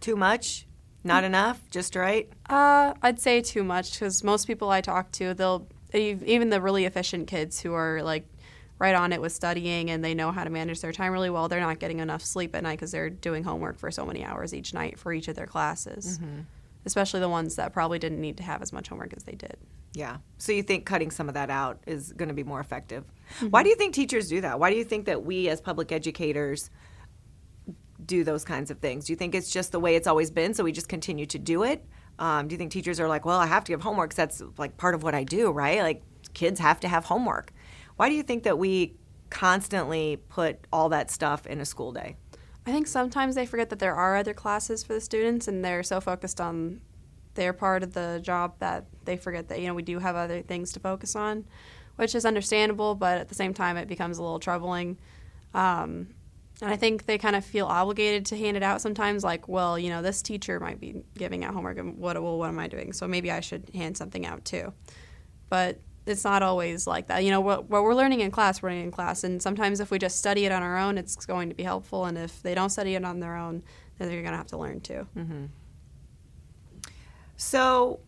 Too 0.00 0.16
much? 0.16 0.66
Not 1.04 1.24
enough? 1.24 1.60
Just 1.70 1.96
right? 1.96 2.28
Uh, 2.48 2.94
I'd 3.02 3.20
say 3.20 3.40
too 3.40 3.64
much 3.64 3.92
because 3.92 4.22
most 4.22 4.46
people 4.46 4.70
I 4.70 4.80
talk 4.80 5.10
to, 5.12 5.34
they'll 5.34 5.66
even 5.94 6.50
the 6.50 6.60
really 6.60 6.84
efficient 6.84 7.26
kids 7.26 7.60
who 7.60 7.74
are 7.74 8.02
like 8.02 8.24
right 8.78 8.94
on 8.94 9.12
it 9.12 9.20
with 9.20 9.32
studying 9.32 9.90
and 9.90 10.04
they 10.04 10.14
know 10.14 10.32
how 10.32 10.42
to 10.44 10.50
manage 10.50 10.80
their 10.80 10.92
time 10.92 11.12
really 11.12 11.30
well, 11.30 11.48
they're 11.48 11.60
not 11.60 11.78
getting 11.78 12.00
enough 12.00 12.22
sleep 12.22 12.54
at 12.54 12.62
night 12.62 12.78
because 12.78 12.90
they're 12.90 13.10
doing 13.10 13.44
homework 13.44 13.78
for 13.78 13.90
so 13.90 14.04
many 14.04 14.24
hours 14.24 14.54
each 14.54 14.74
night 14.74 14.98
for 14.98 15.12
each 15.12 15.28
of 15.28 15.36
their 15.36 15.46
classes. 15.46 16.18
Mm-hmm. 16.18 16.40
Especially 16.84 17.20
the 17.20 17.28
ones 17.28 17.54
that 17.56 17.72
probably 17.72 18.00
didn't 18.00 18.20
need 18.20 18.36
to 18.38 18.42
have 18.42 18.60
as 18.60 18.72
much 18.72 18.88
homework 18.88 19.12
as 19.16 19.22
they 19.22 19.34
did. 19.34 19.56
Yeah. 19.94 20.16
So 20.38 20.50
you 20.50 20.64
think 20.64 20.84
cutting 20.84 21.12
some 21.12 21.28
of 21.28 21.34
that 21.34 21.48
out 21.48 21.78
is 21.86 22.12
going 22.12 22.28
to 22.28 22.34
be 22.34 22.42
more 22.42 22.58
effective? 22.58 23.04
Mm-hmm. 23.36 23.48
Why 23.48 23.62
do 23.62 23.68
you 23.68 23.76
think 23.76 23.94
teachers 23.94 24.28
do 24.28 24.40
that? 24.40 24.58
Why 24.58 24.70
do 24.70 24.76
you 24.76 24.84
think 24.84 25.06
that 25.06 25.24
we 25.24 25.48
as 25.48 25.60
public 25.60 25.92
educators 25.92 26.70
do 28.06 28.24
those 28.24 28.44
kinds 28.44 28.70
of 28.70 28.78
things? 28.78 29.06
Do 29.06 29.12
you 29.12 29.16
think 29.16 29.34
it's 29.34 29.50
just 29.50 29.72
the 29.72 29.80
way 29.80 29.96
it's 29.96 30.06
always 30.06 30.30
been, 30.30 30.54
so 30.54 30.64
we 30.64 30.72
just 30.72 30.88
continue 30.88 31.26
to 31.26 31.38
do 31.38 31.62
it? 31.62 31.84
Um, 32.18 32.48
do 32.48 32.54
you 32.54 32.58
think 32.58 32.70
teachers 32.70 33.00
are 33.00 33.08
like, 33.08 33.24
well, 33.24 33.38
I 33.38 33.46
have 33.46 33.64
to 33.64 33.72
give 33.72 33.82
homework 33.82 34.14
that's 34.14 34.42
like 34.58 34.76
part 34.76 34.94
of 34.94 35.02
what 35.02 35.14
I 35.14 35.24
do, 35.24 35.50
right? 35.50 35.80
Like 35.80 36.02
kids 36.34 36.60
have 36.60 36.80
to 36.80 36.88
have 36.88 37.06
homework. 37.06 37.52
Why 37.96 38.08
do 38.08 38.14
you 38.14 38.22
think 38.22 38.42
that 38.44 38.58
we 38.58 38.94
constantly 39.30 40.18
put 40.28 40.66
all 40.72 40.88
that 40.90 41.10
stuff 41.10 41.46
in 41.46 41.60
a 41.60 41.64
school 41.64 41.92
day? 41.92 42.16
I 42.66 42.70
think 42.70 42.86
sometimes 42.86 43.34
they 43.34 43.46
forget 43.46 43.70
that 43.70 43.78
there 43.78 43.94
are 43.94 44.16
other 44.16 44.34
classes 44.34 44.84
for 44.84 44.92
the 44.92 45.00
students 45.00 45.48
and 45.48 45.64
they're 45.64 45.82
so 45.82 46.00
focused 46.00 46.40
on 46.40 46.80
their 47.34 47.52
part 47.52 47.82
of 47.82 47.94
the 47.94 48.20
job 48.22 48.54
that 48.58 48.86
they 49.04 49.16
forget 49.16 49.48
that, 49.48 49.60
you 49.60 49.66
know, 49.66 49.74
we 49.74 49.82
do 49.82 49.98
have 49.98 50.14
other 50.14 50.42
things 50.42 50.70
to 50.72 50.80
focus 50.80 51.16
on, 51.16 51.44
which 51.96 52.14
is 52.14 52.24
understandable, 52.24 52.94
but 52.94 53.18
at 53.18 53.28
the 53.28 53.34
same 53.34 53.54
time, 53.54 53.76
it 53.76 53.88
becomes 53.88 54.18
a 54.18 54.22
little 54.22 54.38
troubling. 54.38 54.98
Um, 55.54 56.08
and 56.62 56.70
I 56.70 56.76
think 56.76 57.06
they 57.06 57.18
kind 57.18 57.34
of 57.34 57.44
feel 57.44 57.66
obligated 57.66 58.26
to 58.26 58.36
hand 58.36 58.56
it 58.56 58.62
out 58.62 58.80
sometimes, 58.80 59.24
like, 59.24 59.48
well, 59.48 59.78
you 59.78 59.90
know, 59.90 60.00
this 60.00 60.22
teacher 60.22 60.60
might 60.60 60.80
be 60.80 61.02
giving 61.16 61.44
out 61.44 61.52
homework, 61.54 61.76
and 61.78 61.98
what, 61.98 62.20
well, 62.22 62.38
what 62.38 62.48
am 62.48 62.58
I 62.58 62.68
doing? 62.68 62.92
So 62.92 63.08
maybe 63.08 63.30
I 63.30 63.40
should 63.40 63.68
hand 63.74 63.96
something 63.96 64.24
out 64.24 64.44
too. 64.44 64.72
But 65.48 65.80
it's 66.06 66.24
not 66.24 66.42
always 66.42 66.86
like 66.86 67.08
that. 67.08 67.24
You 67.24 67.30
know, 67.30 67.40
what, 67.40 67.68
what 67.68 67.82
we're 67.82 67.94
learning 67.94 68.20
in 68.20 68.30
class, 68.30 68.62
we're 68.62 68.70
learning 68.70 68.84
in 68.86 68.90
class. 68.90 69.24
And 69.24 69.42
sometimes 69.42 69.80
if 69.80 69.90
we 69.90 69.98
just 69.98 70.18
study 70.18 70.44
it 70.46 70.52
on 70.52 70.62
our 70.62 70.78
own, 70.78 70.98
it's 70.98 71.26
going 71.26 71.48
to 71.48 71.54
be 71.54 71.62
helpful. 71.62 72.04
And 72.06 72.16
if 72.16 72.42
they 72.42 72.54
don't 72.54 72.70
study 72.70 72.94
it 72.94 73.04
on 73.04 73.20
their 73.20 73.36
own, 73.36 73.62
then 73.98 74.08
they're 74.08 74.22
going 74.22 74.32
to 74.32 74.38
have 74.38 74.48
to 74.48 74.56
learn 74.56 74.80
too. 74.80 75.06
Mm-hmm. 75.16 75.44
So, 77.36 78.00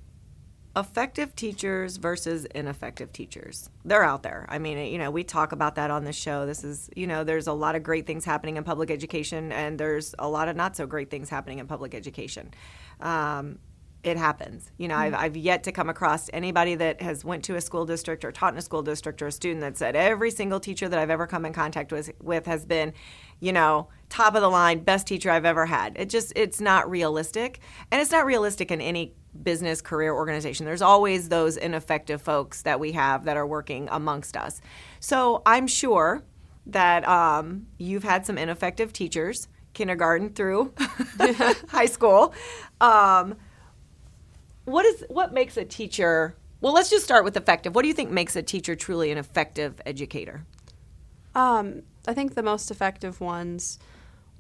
effective 0.77 1.37
teachers 1.37 1.97
versus 1.99 2.45
ineffective 2.47 3.13
teachers. 3.13 3.71
They're 3.85 4.03
out 4.03 4.23
there. 4.23 4.47
I 4.49 4.59
mean, 4.59 4.79
you 4.93 4.99
know, 4.99 5.11
we 5.11 5.23
talk 5.23 5.53
about 5.53 5.77
that 5.77 5.91
on 5.91 6.05
the 6.05 6.13
show. 6.13 6.47
This 6.47 6.65
is, 6.65 6.91
you 6.97 7.07
know, 7.07 7.23
there's 7.23 7.47
a 7.47 7.53
lot 7.53 7.77
of 7.77 7.83
great 7.83 8.07
things 8.07 8.25
happening 8.25 8.57
in 8.57 8.65
public 8.65 8.91
education, 8.91 9.53
and 9.53 9.79
there's 9.79 10.15
a 10.19 10.29
lot 10.29 10.49
of 10.49 10.57
not 10.57 10.77
so 10.77 10.87
great 10.87 11.11
things 11.11 11.31
happening 11.31 11.61
in 11.61 11.67
public 11.67 11.95
education. 11.95 12.53
Um, 13.01 13.59
it 14.03 14.19
happens. 14.19 14.71
You 14.77 14.89
know, 14.89 14.97
mm-hmm. 14.97 15.15
I've, 15.15 15.21
I've 15.21 15.37
yet 15.37 15.63
to 15.65 15.73
come 15.73 15.89
across 15.89 16.29
anybody 16.33 16.75
that 16.75 17.01
has 17.01 17.25
went 17.25 17.45
to 17.45 17.57
a 17.57 17.61
school 17.61 17.87
district 17.87 18.25
or 18.25 18.33
taught 18.33 18.53
in 18.53 18.59
a 18.59 18.63
school 18.63 18.83
district 18.83 19.23
or 19.23 19.29
a 19.29 19.33
student 19.33 19.63
that 19.63 19.79
said 19.79 19.97
every 19.97 20.31
single 20.31 20.61
teacher 20.61 20.89
that 20.89 20.99
I've 20.99 21.11
ever 21.11 21.27
come 21.27 21.45
in 21.47 21.53
contact 21.53 21.91
with 21.91 22.11
with 22.21 22.47
has 22.47 22.67
been, 22.67 22.93
you 23.41 23.53
know, 23.53 23.89
top 24.11 24.35
of 24.35 24.43
the 24.43 24.51
line, 24.51 24.81
best 24.81 25.07
teacher 25.07 25.31
I've 25.31 25.47
ever 25.47 25.67
had. 25.67 25.97
It 25.97 26.11
just 26.11 26.33
it's 26.37 26.61
not 26.61 26.91
realistic, 26.91 27.61
and 27.91 28.01
it's 28.01 28.11
not 28.11 28.27
realistic 28.27 28.71
in 28.71 28.81
any 28.81 29.15
business 29.43 29.81
career 29.81 30.15
organization. 30.15 30.67
There's 30.67 30.83
always 30.83 31.29
those 31.29 31.57
ineffective 31.57 32.23
folks 32.23 32.63
that 32.63 32.79
we 32.79 32.93
have 32.93 33.25
that 33.25 33.37
are 33.37 33.47
working 33.47 33.89
amongst 33.91 34.37
us. 34.37 34.61
So 35.01 35.43
I'm 35.45 35.67
sure 35.67 36.23
that 36.67 37.07
um, 37.07 37.67
you've 37.79 38.05
had 38.05 38.25
some 38.25 38.39
ineffective 38.39 38.93
teachers, 38.93 39.49
kindergarten 39.73 40.31
through 40.31 40.73
high 41.69 41.87
school. 41.87 42.33
Um, 42.81 43.37
what 44.65 44.87
is 44.87 45.05
what 45.09 45.33
makes 45.35 45.57
a 45.57 45.65
teacher? 45.65 46.37
Well, 46.61 46.73
let's 46.73 46.89
just 46.89 47.05
start 47.05 47.25
with 47.25 47.37
effective. 47.37 47.75
What 47.75 47.83
do 47.83 47.89
you 47.89 47.95
think 47.95 48.11
makes 48.11 48.37
a 48.37 48.43
teacher 48.43 48.75
truly 48.75 49.11
an 49.11 49.19
effective 49.19 49.81
educator? 49.85 50.47
Um, 51.35 51.83
I 52.07 52.15
think 52.15 52.35
the 52.35 52.43
most 52.43 52.71
effective 52.71 53.21
ones 53.21 53.79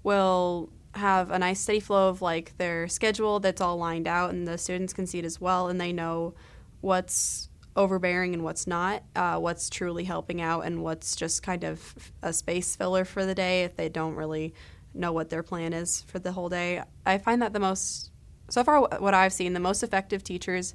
will 0.02 0.70
have 0.94 1.30
a 1.30 1.38
nice 1.38 1.60
steady 1.60 1.80
flow 1.80 2.08
of 2.08 2.22
like 2.22 2.56
their 2.58 2.88
schedule 2.88 3.40
that's 3.40 3.60
all 3.60 3.76
lined 3.76 4.06
out 4.06 4.30
and 4.30 4.46
the 4.46 4.58
students 4.58 4.92
can 4.92 5.06
see 5.06 5.18
it 5.18 5.24
as 5.24 5.40
well 5.40 5.68
and 5.68 5.80
they 5.80 5.92
know 5.92 6.34
what's 6.80 7.48
overbearing 7.76 8.34
and 8.34 8.44
what's 8.44 8.66
not 8.66 9.02
uh, 9.16 9.36
what's 9.36 9.68
truly 9.68 10.04
helping 10.04 10.40
out 10.40 10.60
and 10.60 10.82
what's 10.82 11.16
just 11.16 11.42
kind 11.42 11.64
of 11.64 12.12
a 12.22 12.32
space 12.32 12.76
filler 12.76 13.04
for 13.04 13.26
the 13.26 13.34
day 13.34 13.64
if 13.64 13.76
they 13.76 13.88
don't 13.88 14.14
really 14.14 14.54
know 14.94 15.12
what 15.12 15.28
their 15.28 15.42
plan 15.42 15.72
is 15.72 16.02
for 16.02 16.20
the 16.20 16.32
whole 16.32 16.48
day. 16.48 16.80
I 17.04 17.18
find 17.18 17.42
that 17.42 17.52
the 17.52 17.58
most 17.58 18.12
so 18.48 18.62
far 18.62 18.80
what 18.98 19.14
i've 19.14 19.32
seen 19.32 19.52
the 19.52 19.60
most 19.60 19.82
effective 19.82 20.22
teachers 20.22 20.74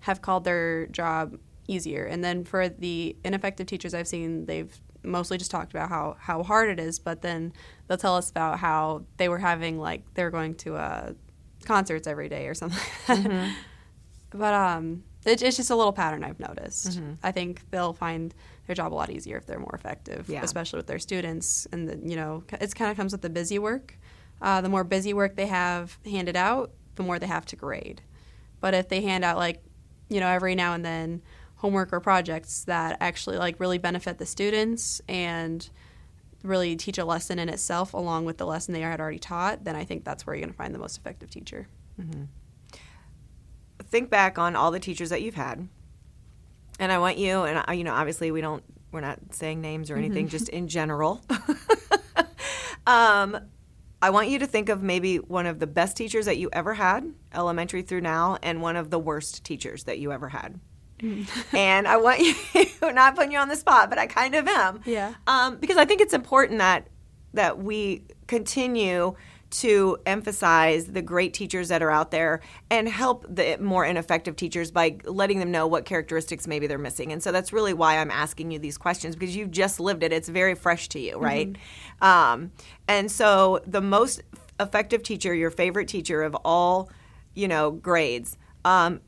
have 0.00 0.22
called 0.22 0.44
their 0.44 0.86
job 0.86 1.38
easier 1.68 2.04
and 2.04 2.24
then 2.24 2.44
for 2.44 2.68
the 2.68 3.16
ineffective 3.24 3.66
teachers 3.66 3.94
i've 3.94 4.08
seen 4.08 4.46
they've 4.46 4.80
mostly 5.02 5.38
just 5.38 5.50
talked 5.50 5.72
about 5.72 5.88
how 5.88 6.16
how 6.18 6.42
hard 6.42 6.70
it 6.70 6.78
is, 6.78 6.98
but 6.98 7.22
then 7.22 7.52
they'll 7.86 7.98
tell 7.98 8.16
us 8.16 8.30
about 8.30 8.58
how 8.58 9.04
they 9.16 9.28
were 9.28 9.38
having 9.38 9.78
like 9.78 10.02
they 10.14 10.24
were 10.24 10.30
going 10.30 10.54
to 10.56 10.76
uh, 10.76 11.12
concerts 11.64 12.06
every 12.06 12.28
day 12.28 12.46
or 12.46 12.54
something. 12.54 12.78
Mm-hmm. 13.06 13.52
but 14.38 14.54
um, 14.54 15.04
it, 15.24 15.42
it's 15.42 15.56
just 15.56 15.70
a 15.70 15.76
little 15.76 15.92
pattern 15.92 16.24
I've 16.24 16.40
noticed. 16.40 16.90
Mm-hmm. 16.90 17.14
I 17.22 17.32
think 17.32 17.62
they'll 17.70 17.92
find 17.92 18.34
their 18.66 18.74
job 18.74 18.92
a 18.92 18.94
lot 18.94 19.10
easier 19.10 19.36
if 19.36 19.46
they're 19.46 19.58
more 19.58 19.74
effective, 19.74 20.28
yeah. 20.28 20.42
especially 20.42 20.78
with 20.78 20.86
their 20.86 20.98
students. 20.98 21.66
And 21.72 21.88
the, 21.88 22.08
you 22.08 22.16
know, 22.16 22.44
it 22.60 22.74
kind 22.74 22.90
of 22.90 22.96
comes 22.96 23.12
with 23.12 23.22
the 23.22 23.30
busy 23.30 23.58
work. 23.58 23.98
Uh, 24.40 24.60
the 24.60 24.68
more 24.68 24.84
busy 24.84 25.12
work 25.12 25.36
they 25.36 25.46
have 25.46 25.98
handed 26.04 26.36
out, 26.36 26.72
the 26.94 27.02
more 27.02 27.18
they 27.18 27.26
have 27.26 27.44
to 27.46 27.56
grade. 27.56 28.00
But 28.60 28.74
if 28.74 28.88
they 28.88 29.02
hand 29.02 29.24
out 29.24 29.36
like, 29.36 29.62
you 30.08 30.20
know, 30.20 30.28
every 30.28 30.54
now 30.54 30.74
and 30.74 30.84
then 30.84 31.22
homework 31.60 31.92
or 31.92 32.00
projects 32.00 32.64
that 32.64 32.96
actually 33.00 33.36
like 33.36 33.60
really 33.60 33.76
benefit 33.76 34.16
the 34.16 34.24
students 34.24 35.02
and 35.08 35.68
really 36.42 36.74
teach 36.74 36.96
a 36.96 37.04
lesson 37.04 37.38
in 37.38 37.50
itself 37.50 37.92
along 37.92 38.24
with 38.24 38.38
the 38.38 38.46
lesson 38.46 38.72
they 38.72 38.80
had 38.80 38.98
already 38.98 39.18
taught, 39.18 39.62
then 39.64 39.76
I 39.76 39.84
think 39.84 40.02
that's 40.02 40.26
where 40.26 40.34
you're 40.34 40.40
going 40.40 40.52
to 40.52 40.56
find 40.56 40.74
the 40.74 40.78
most 40.78 40.96
effective 40.96 41.30
teacher. 41.30 41.68
Mm-hmm. 42.00 42.24
Think 43.84 44.08
back 44.08 44.38
on 44.38 44.56
all 44.56 44.70
the 44.70 44.80
teachers 44.80 45.10
that 45.10 45.20
you've 45.20 45.34
had, 45.34 45.68
and 46.78 46.90
I 46.90 46.98
want 46.98 47.18
you 47.18 47.42
and 47.42 47.62
I, 47.66 47.74
you 47.74 47.84
know 47.84 47.92
obviously 47.92 48.30
we 48.30 48.40
don't 48.40 48.62
we're 48.90 49.00
not 49.00 49.18
saying 49.32 49.60
names 49.60 49.90
or 49.90 49.96
anything, 49.96 50.26
mm-hmm. 50.26 50.30
just 50.30 50.48
in 50.48 50.66
general. 50.66 51.20
um, 52.86 53.38
I 54.00 54.10
want 54.10 54.28
you 54.28 54.38
to 54.38 54.46
think 54.46 54.70
of 54.70 54.82
maybe 54.82 55.18
one 55.18 55.46
of 55.46 55.58
the 55.58 55.66
best 55.66 55.96
teachers 55.96 56.24
that 56.24 56.38
you 56.38 56.48
ever 56.52 56.74
had, 56.74 57.12
elementary 57.34 57.82
through 57.82 58.00
now, 58.00 58.38
and 58.42 58.62
one 58.62 58.76
of 58.76 58.90
the 58.90 58.98
worst 58.98 59.44
teachers 59.44 59.84
that 59.84 59.98
you 59.98 60.10
ever 60.10 60.30
had. 60.30 60.58
and 61.52 61.88
I 61.88 61.96
want 61.96 62.20
you 62.20 62.34
not 62.92 63.16
putting 63.16 63.32
you 63.32 63.38
on 63.38 63.48
the 63.48 63.56
spot, 63.56 63.90
but 63.90 63.98
I 63.98 64.06
kind 64.06 64.34
of 64.34 64.46
am. 64.46 64.80
Yeah. 64.84 65.14
Um, 65.26 65.56
because 65.56 65.76
I 65.76 65.84
think 65.84 66.00
it's 66.00 66.14
important 66.14 66.58
that 66.58 66.88
that 67.32 67.58
we 67.58 68.02
continue 68.26 69.14
to 69.50 69.98
emphasize 70.06 70.86
the 70.86 71.02
great 71.02 71.34
teachers 71.34 71.68
that 71.68 71.82
are 71.82 71.90
out 71.90 72.12
there 72.12 72.40
and 72.70 72.88
help 72.88 73.26
the 73.28 73.56
more 73.60 73.84
ineffective 73.84 74.36
teachers 74.36 74.70
by 74.70 74.96
letting 75.04 75.40
them 75.40 75.50
know 75.50 75.66
what 75.66 75.84
characteristics 75.84 76.46
maybe 76.46 76.66
they're 76.66 76.78
missing. 76.78 77.12
And 77.12 77.22
so 77.22 77.32
that's 77.32 77.52
really 77.52 77.72
why 77.72 77.98
I'm 77.98 78.10
asking 78.10 78.52
you 78.52 78.60
these 78.60 78.78
questions 78.78 79.16
because 79.16 79.34
you've 79.34 79.50
just 79.50 79.80
lived 79.80 80.02
it. 80.04 80.12
It's 80.12 80.28
very 80.28 80.54
fresh 80.54 80.88
to 80.90 81.00
you, 81.00 81.18
right? 81.18 81.52
Mm-hmm. 81.52 82.04
Um, 82.04 82.52
and 82.86 83.10
so 83.10 83.60
the 83.66 83.80
most 83.80 84.22
effective 84.60 85.02
teacher, 85.02 85.34
your 85.34 85.50
favorite 85.50 85.88
teacher 85.88 86.22
of 86.22 86.36
all, 86.44 86.90
you 87.34 87.48
know, 87.48 87.72
grades, 87.72 88.36
um, 88.64 89.00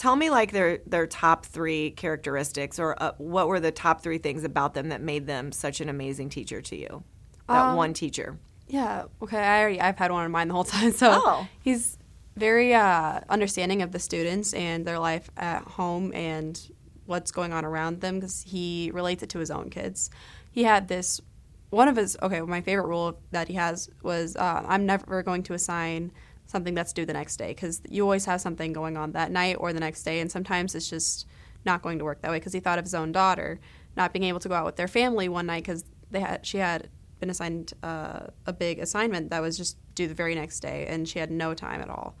tell 0.00 0.16
me 0.16 0.30
like 0.30 0.50
their 0.50 0.78
their 0.86 1.06
top 1.06 1.44
three 1.44 1.90
characteristics 1.90 2.78
or 2.78 3.00
uh, 3.02 3.12
what 3.18 3.48
were 3.48 3.60
the 3.60 3.70
top 3.70 4.02
three 4.02 4.16
things 4.16 4.44
about 4.44 4.72
them 4.72 4.88
that 4.88 5.02
made 5.02 5.26
them 5.26 5.52
such 5.52 5.82
an 5.82 5.90
amazing 5.90 6.30
teacher 6.30 6.62
to 6.62 6.74
you? 6.74 7.04
That 7.48 7.66
um, 7.66 7.76
one 7.76 7.92
teacher. 7.92 8.38
yeah 8.66 9.04
okay 9.20 9.38
i 9.38 9.60
already 9.60 9.80
i've 9.80 9.98
had 9.98 10.10
one 10.10 10.24
in 10.24 10.30
mind 10.30 10.48
the 10.48 10.54
whole 10.54 10.64
time 10.78 10.92
so 10.92 11.10
oh. 11.12 11.48
he's 11.60 11.98
very 12.36 12.72
uh, 12.72 13.20
understanding 13.28 13.82
of 13.82 13.92
the 13.92 13.98
students 13.98 14.54
and 14.54 14.86
their 14.86 14.98
life 14.98 15.28
at 15.36 15.62
home 15.64 16.12
and 16.14 16.70
what's 17.04 17.30
going 17.30 17.52
on 17.52 17.64
around 17.64 18.00
them 18.00 18.20
because 18.20 18.40
he 18.40 18.90
relates 18.94 19.22
it 19.22 19.28
to 19.28 19.40
his 19.40 19.50
own 19.50 19.68
kids. 19.68 20.10
He 20.52 20.62
had 20.62 20.88
this 20.88 21.20
one 21.68 21.88
of 21.88 21.96
his 21.96 22.16
okay 22.22 22.40
my 22.40 22.62
favorite 22.62 22.86
rule 22.86 23.20
that 23.32 23.48
he 23.48 23.54
has 23.54 23.90
was 24.02 24.36
uh, 24.36 24.64
i'm 24.66 24.86
never 24.86 25.22
going 25.22 25.42
to 25.42 25.54
assign 25.54 26.10
something 26.50 26.74
that's 26.74 26.92
due 26.92 27.06
the 27.06 27.12
next 27.12 27.36
day 27.36 27.48
because 27.48 27.80
you 27.88 28.02
always 28.02 28.24
have 28.24 28.40
something 28.40 28.72
going 28.72 28.96
on 28.96 29.12
that 29.12 29.30
night 29.30 29.56
or 29.58 29.72
the 29.72 29.80
next 29.80 30.02
day, 30.02 30.20
and 30.20 30.30
sometimes 30.30 30.74
it's 30.74 30.90
just 30.90 31.26
not 31.64 31.82
going 31.82 31.98
to 31.98 32.04
work 32.04 32.22
that 32.22 32.30
way 32.30 32.38
because 32.38 32.52
he 32.52 32.60
thought 32.60 32.78
of 32.78 32.84
his 32.84 32.94
own 32.94 33.12
daughter 33.12 33.60
not 33.96 34.12
being 34.12 34.24
able 34.24 34.40
to 34.40 34.48
go 34.48 34.54
out 34.54 34.64
with 34.64 34.76
their 34.76 34.88
family 34.88 35.28
one 35.28 35.46
night 35.46 35.62
because 35.62 35.84
they 36.10 36.20
had 36.20 36.44
she 36.46 36.58
had 36.58 36.88
been 37.18 37.30
assigned 37.30 37.74
uh, 37.82 38.20
a 38.46 38.52
big 38.52 38.78
assignment 38.78 39.30
that 39.30 39.40
was 39.40 39.56
just 39.56 39.76
due 39.94 40.08
the 40.08 40.14
very 40.14 40.34
next 40.34 40.60
day 40.60 40.86
and 40.88 41.08
she 41.08 41.18
had 41.18 41.30
no 41.30 41.54
time 41.54 41.80
at 41.80 41.90
all. 41.90 42.16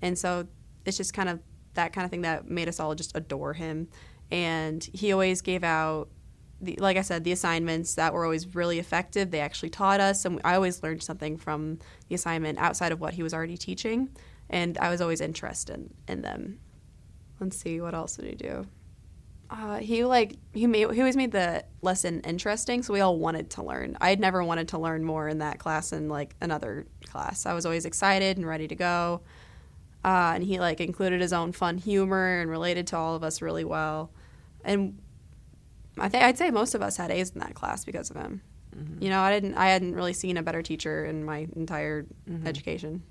And 0.00 0.18
so 0.18 0.48
it's 0.84 0.96
just 0.96 1.14
kind 1.14 1.28
of 1.28 1.40
that 1.74 1.92
kind 1.92 2.04
of 2.04 2.10
thing 2.10 2.22
that 2.22 2.50
made 2.50 2.68
us 2.68 2.80
all 2.80 2.94
just 2.94 3.16
adore 3.16 3.52
him. 3.52 3.88
And 4.30 4.82
he 4.92 5.12
always 5.12 5.40
gave 5.40 5.62
out 5.62 6.08
the, 6.62 6.76
like 6.76 6.96
I 6.96 7.02
said, 7.02 7.24
the 7.24 7.32
assignments 7.32 7.96
that 7.96 8.14
were 8.14 8.24
always 8.24 8.54
really 8.54 8.78
effective. 8.78 9.30
They 9.30 9.40
actually 9.40 9.70
taught 9.70 10.00
us, 10.00 10.24
and 10.24 10.40
I 10.44 10.54
always 10.54 10.82
learned 10.82 11.02
something 11.02 11.36
from 11.36 11.80
the 12.08 12.14
assignment 12.14 12.58
outside 12.58 12.92
of 12.92 13.00
what 13.00 13.14
he 13.14 13.22
was 13.22 13.34
already 13.34 13.56
teaching, 13.56 14.10
and 14.48 14.78
I 14.78 14.88
was 14.88 15.00
always 15.00 15.20
interested 15.20 15.90
in 16.06 16.22
them. 16.22 16.60
Let's 17.40 17.56
see, 17.56 17.80
what 17.80 17.94
else 17.94 18.16
did 18.16 18.26
he 18.26 18.34
do? 18.36 18.66
Uh, 19.50 19.78
he 19.78 20.02
like 20.04 20.36
he 20.54 20.66
made 20.66 20.90
he 20.92 21.00
always 21.00 21.16
made 21.16 21.32
the 21.32 21.62
lesson 21.82 22.20
interesting, 22.20 22.82
so 22.82 22.92
we 22.92 23.00
all 23.00 23.18
wanted 23.18 23.50
to 23.50 23.62
learn. 23.62 23.98
I 24.00 24.08
had 24.08 24.18
never 24.18 24.42
wanted 24.42 24.68
to 24.68 24.78
learn 24.78 25.04
more 25.04 25.28
in 25.28 25.38
that 25.38 25.58
class 25.58 25.90
than 25.90 26.08
like 26.08 26.34
another 26.40 26.86
class. 27.06 27.44
I 27.44 27.52
was 27.52 27.66
always 27.66 27.84
excited 27.84 28.38
and 28.38 28.46
ready 28.46 28.66
to 28.68 28.74
go, 28.74 29.20
uh, 30.04 30.32
and 30.36 30.42
he 30.42 30.58
like 30.58 30.80
included 30.80 31.20
his 31.20 31.34
own 31.34 31.52
fun 31.52 31.76
humor 31.76 32.40
and 32.40 32.48
related 32.48 32.86
to 32.88 32.96
all 32.96 33.14
of 33.14 33.22
us 33.22 33.42
really 33.42 33.64
well. 33.64 34.10
And 34.64 34.98
I 35.98 36.08
think 36.08 36.24
I'd 36.24 36.38
say 36.38 36.50
most 36.50 36.74
of 36.74 36.82
us 36.82 36.96
had 36.96 37.10
A's 37.10 37.30
in 37.30 37.40
that 37.40 37.54
class 37.54 37.84
because 37.84 38.10
of 38.10 38.16
him. 38.16 38.42
Mm-hmm. 38.76 39.02
You 39.02 39.10
know, 39.10 39.20
I 39.20 39.32
didn't 39.32 39.54
I 39.54 39.68
hadn't 39.68 39.94
really 39.94 40.12
seen 40.12 40.36
a 40.36 40.42
better 40.42 40.62
teacher 40.62 41.04
in 41.04 41.24
my 41.24 41.46
entire 41.54 42.04
mm-hmm. 42.28 42.46
education. 42.46 43.02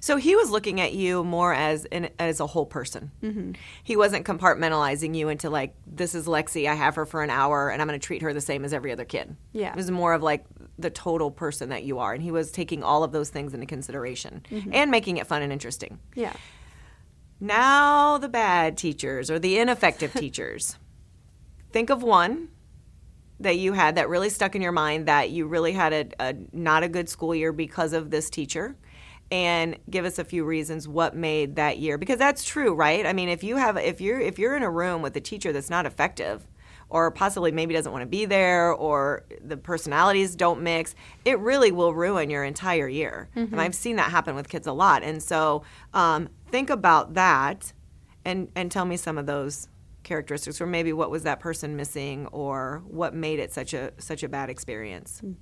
So 0.00 0.16
he 0.16 0.34
was 0.34 0.50
looking 0.50 0.80
at 0.80 0.94
you 0.94 1.22
more 1.22 1.52
as 1.52 1.84
an, 1.86 2.08
as 2.18 2.40
a 2.40 2.46
whole 2.46 2.66
person. 2.66 3.10
Mm-hmm. 3.22 3.52
He 3.84 3.96
wasn't 3.96 4.26
compartmentalizing 4.26 5.14
you 5.14 5.28
into 5.28 5.50
like 5.50 5.74
this 5.86 6.14
is 6.14 6.26
Lexi. 6.26 6.68
I 6.68 6.74
have 6.74 6.94
her 6.96 7.06
for 7.06 7.22
an 7.22 7.30
hour, 7.30 7.70
and 7.70 7.80
I'm 7.80 7.88
going 7.88 7.98
to 7.98 8.04
treat 8.04 8.22
her 8.22 8.32
the 8.32 8.40
same 8.40 8.64
as 8.64 8.72
every 8.72 8.90
other 8.90 9.04
kid. 9.04 9.36
Yeah, 9.52 9.70
it 9.70 9.76
was 9.76 9.90
more 9.90 10.14
of 10.14 10.22
like 10.22 10.44
the 10.78 10.90
total 10.90 11.30
person 11.30 11.68
that 11.70 11.84
you 11.84 11.98
are, 11.98 12.12
and 12.12 12.22
he 12.22 12.30
was 12.30 12.50
taking 12.50 12.82
all 12.82 13.04
of 13.04 13.12
those 13.12 13.30
things 13.30 13.54
into 13.54 13.66
consideration 13.66 14.42
mm-hmm. 14.50 14.70
and 14.72 14.90
making 14.90 15.18
it 15.18 15.26
fun 15.26 15.42
and 15.42 15.52
interesting. 15.52 15.98
Yeah. 16.14 16.32
Now 17.38 18.16
the 18.18 18.28
bad 18.28 18.78
teachers 18.78 19.30
or 19.30 19.38
the 19.38 19.58
ineffective 19.58 20.12
teachers. 20.14 20.76
Think 21.72 21.90
of 21.90 22.02
one 22.02 22.48
that 23.40 23.58
you 23.58 23.72
had 23.74 23.96
that 23.96 24.08
really 24.08 24.30
stuck 24.30 24.54
in 24.54 24.62
your 24.62 24.72
mind 24.72 25.06
that 25.06 25.30
you 25.30 25.46
really 25.46 25.72
had 25.72 25.92
a, 25.92 26.06
a, 26.20 26.34
not 26.52 26.82
a 26.82 26.88
good 26.88 27.08
school 27.08 27.34
year 27.34 27.52
because 27.52 27.92
of 27.92 28.10
this 28.10 28.30
teacher 28.30 28.76
and 29.30 29.76
give 29.90 30.04
us 30.04 30.18
a 30.18 30.24
few 30.24 30.44
reasons 30.44 30.86
what 30.86 31.16
made 31.16 31.56
that 31.56 31.78
year. 31.78 31.98
Because 31.98 32.18
that's 32.18 32.44
true 32.44 32.74
right? 32.74 33.04
I 33.04 33.12
mean 33.12 33.28
if 33.28 33.42
you 33.42 33.56
have 33.56 33.76
if 33.76 34.00
you're 34.00 34.20
if 34.20 34.38
you're 34.38 34.56
in 34.56 34.62
a 34.62 34.70
room 34.70 35.02
with 35.02 35.16
a 35.16 35.20
teacher 35.20 35.52
that's 35.52 35.70
not 35.70 35.84
effective 35.86 36.46
or 36.88 37.10
possibly 37.10 37.50
maybe 37.50 37.74
doesn't 37.74 37.90
want 37.90 38.02
to 38.02 38.06
be 38.06 38.24
there 38.24 38.72
or 38.72 39.24
the 39.44 39.56
personalities 39.56 40.36
don't 40.36 40.62
mix 40.62 40.94
it 41.24 41.36
really 41.40 41.72
will 41.72 41.92
ruin 41.92 42.30
your 42.30 42.44
entire 42.44 42.88
year. 42.88 43.28
Mm-hmm. 43.36 43.52
and 43.52 43.60
i've 43.60 43.74
seen 43.74 43.96
that 43.96 44.10
happen 44.10 44.34
with 44.34 44.48
kids 44.48 44.66
a 44.66 44.72
lot. 44.72 45.02
And 45.02 45.22
so 45.22 45.62
um, 45.92 46.28
think 46.50 46.70
about 46.70 47.14
that 47.14 47.72
and 48.24 48.50
and 48.54 48.70
tell 48.70 48.84
me 48.84 48.96
some 48.96 49.18
of 49.18 49.26
those 49.26 49.68
characteristics 50.06 50.60
or 50.60 50.66
maybe 50.66 50.92
what 50.92 51.10
was 51.10 51.24
that 51.24 51.40
person 51.40 51.76
missing 51.76 52.26
or 52.28 52.82
what 52.86 53.12
made 53.12 53.38
it 53.38 53.52
such 53.52 53.74
a 53.74 53.92
such 53.98 54.22
a 54.22 54.28
bad 54.28 54.48
experience 54.48 55.18
hmm. 55.20 55.32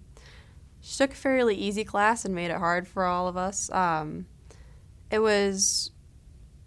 she 0.81 0.97
took 0.97 1.13
a 1.13 1.17
fairly 1.17 1.55
easy 1.55 1.85
class 1.85 2.25
and 2.25 2.35
made 2.35 2.51
it 2.51 2.57
hard 2.57 2.89
for 2.89 3.05
all 3.05 3.29
of 3.29 3.37
us 3.37 3.71
um, 3.71 4.27
it 5.11 5.19
was 5.19 5.91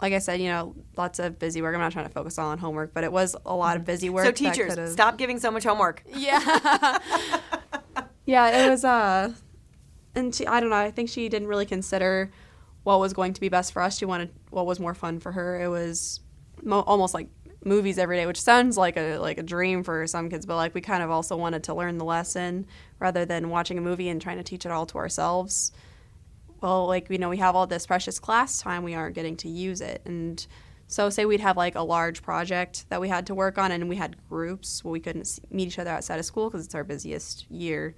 like 0.01 0.13
I 0.13 0.19
said, 0.19 0.39
you 0.39 0.49
know, 0.49 0.75
lots 0.95 1.17
of 1.17 1.39
busy 1.39 1.61
work. 1.61 1.73
I'm 1.73 1.81
not 1.81 1.91
trying 1.91 2.05
to 2.05 2.11
focus 2.11 2.37
all 2.37 2.49
on 2.49 2.59
homework, 2.59 2.93
but 2.93 3.03
it 3.03 3.11
was 3.11 3.35
a 3.45 3.55
lot 3.55 3.75
of 3.75 3.81
mm-hmm. 3.81 3.91
busy 3.91 4.09
work. 4.09 4.25
So 4.25 4.31
teachers, 4.31 4.91
stop 4.91 5.17
giving 5.17 5.39
so 5.39 5.49
much 5.49 5.63
homework. 5.63 6.03
Yeah. 6.15 6.99
yeah, 8.25 8.65
it 8.65 8.69
was 8.69 8.83
uh 8.83 9.33
and 10.13 10.35
she 10.35 10.45
I 10.45 10.59
don't 10.59 10.69
know, 10.69 10.75
I 10.75 10.91
think 10.91 11.09
she 11.09 11.29
didn't 11.29 11.47
really 11.47 11.65
consider 11.65 12.31
what 12.83 12.99
was 12.99 13.13
going 13.13 13.33
to 13.33 13.41
be 13.41 13.49
best 13.49 13.73
for 13.73 13.81
us. 13.81 13.97
She 13.97 14.05
wanted 14.05 14.31
what 14.49 14.65
was 14.65 14.79
more 14.79 14.93
fun 14.93 15.19
for 15.19 15.31
her. 15.31 15.59
It 15.59 15.67
was 15.67 16.21
mo- 16.63 16.81
almost 16.81 17.13
like 17.13 17.29
movies 17.67 17.97
every 17.97 18.17
day, 18.17 18.25
which 18.25 18.41
sounds 18.41 18.77
like 18.77 18.97
a 18.97 19.17
like 19.17 19.37
a 19.37 19.43
dream 19.43 19.83
for 19.83 20.07
some 20.07 20.29
kids, 20.29 20.45
but 20.45 20.55
like 20.55 20.73
we 20.73 20.81
kind 20.81 21.03
of 21.03 21.11
also 21.11 21.35
wanted 21.35 21.63
to 21.65 21.73
learn 21.73 21.97
the 21.97 22.05
lesson 22.05 22.65
rather 22.99 23.25
than 23.25 23.49
watching 23.49 23.77
a 23.77 23.81
movie 23.81 24.09
and 24.09 24.21
trying 24.21 24.37
to 24.37 24.43
teach 24.43 24.65
it 24.65 24.71
all 24.71 24.85
to 24.87 24.97
ourselves. 24.97 25.71
Well, 26.61 26.87
like 26.87 27.09
you 27.09 27.17
know, 27.17 27.29
we 27.29 27.37
have 27.37 27.55
all 27.55 27.67
this 27.67 27.85
precious 27.85 28.19
class 28.19 28.61
time, 28.61 28.83
we 28.83 28.95
aren't 28.95 29.15
getting 29.15 29.37
to 29.37 29.49
use 29.49 29.81
it, 29.81 30.01
and 30.05 30.45
so 30.87 31.09
say 31.09 31.25
we'd 31.25 31.41
have 31.41 31.57
like 31.57 31.75
a 31.75 31.81
large 31.81 32.21
project 32.21 32.85
that 32.89 33.01
we 33.01 33.09
had 33.09 33.27
to 33.27 33.35
work 33.35 33.57
on, 33.57 33.71
and 33.71 33.89
we 33.89 33.97
had 33.97 34.15
groups 34.29 34.83
where 34.83 34.91
we 34.93 34.99
couldn't 34.99 35.39
meet 35.51 35.67
each 35.67 35.79
other 35.79 35.91
outside 35.91 36.19
of 36.19 36.25
school 36.25 36.49
because 36.49 36.65
it's 36.65 36.75
our 36.75 36.83
busiest 36.83 37.49
year. 37.51 37.95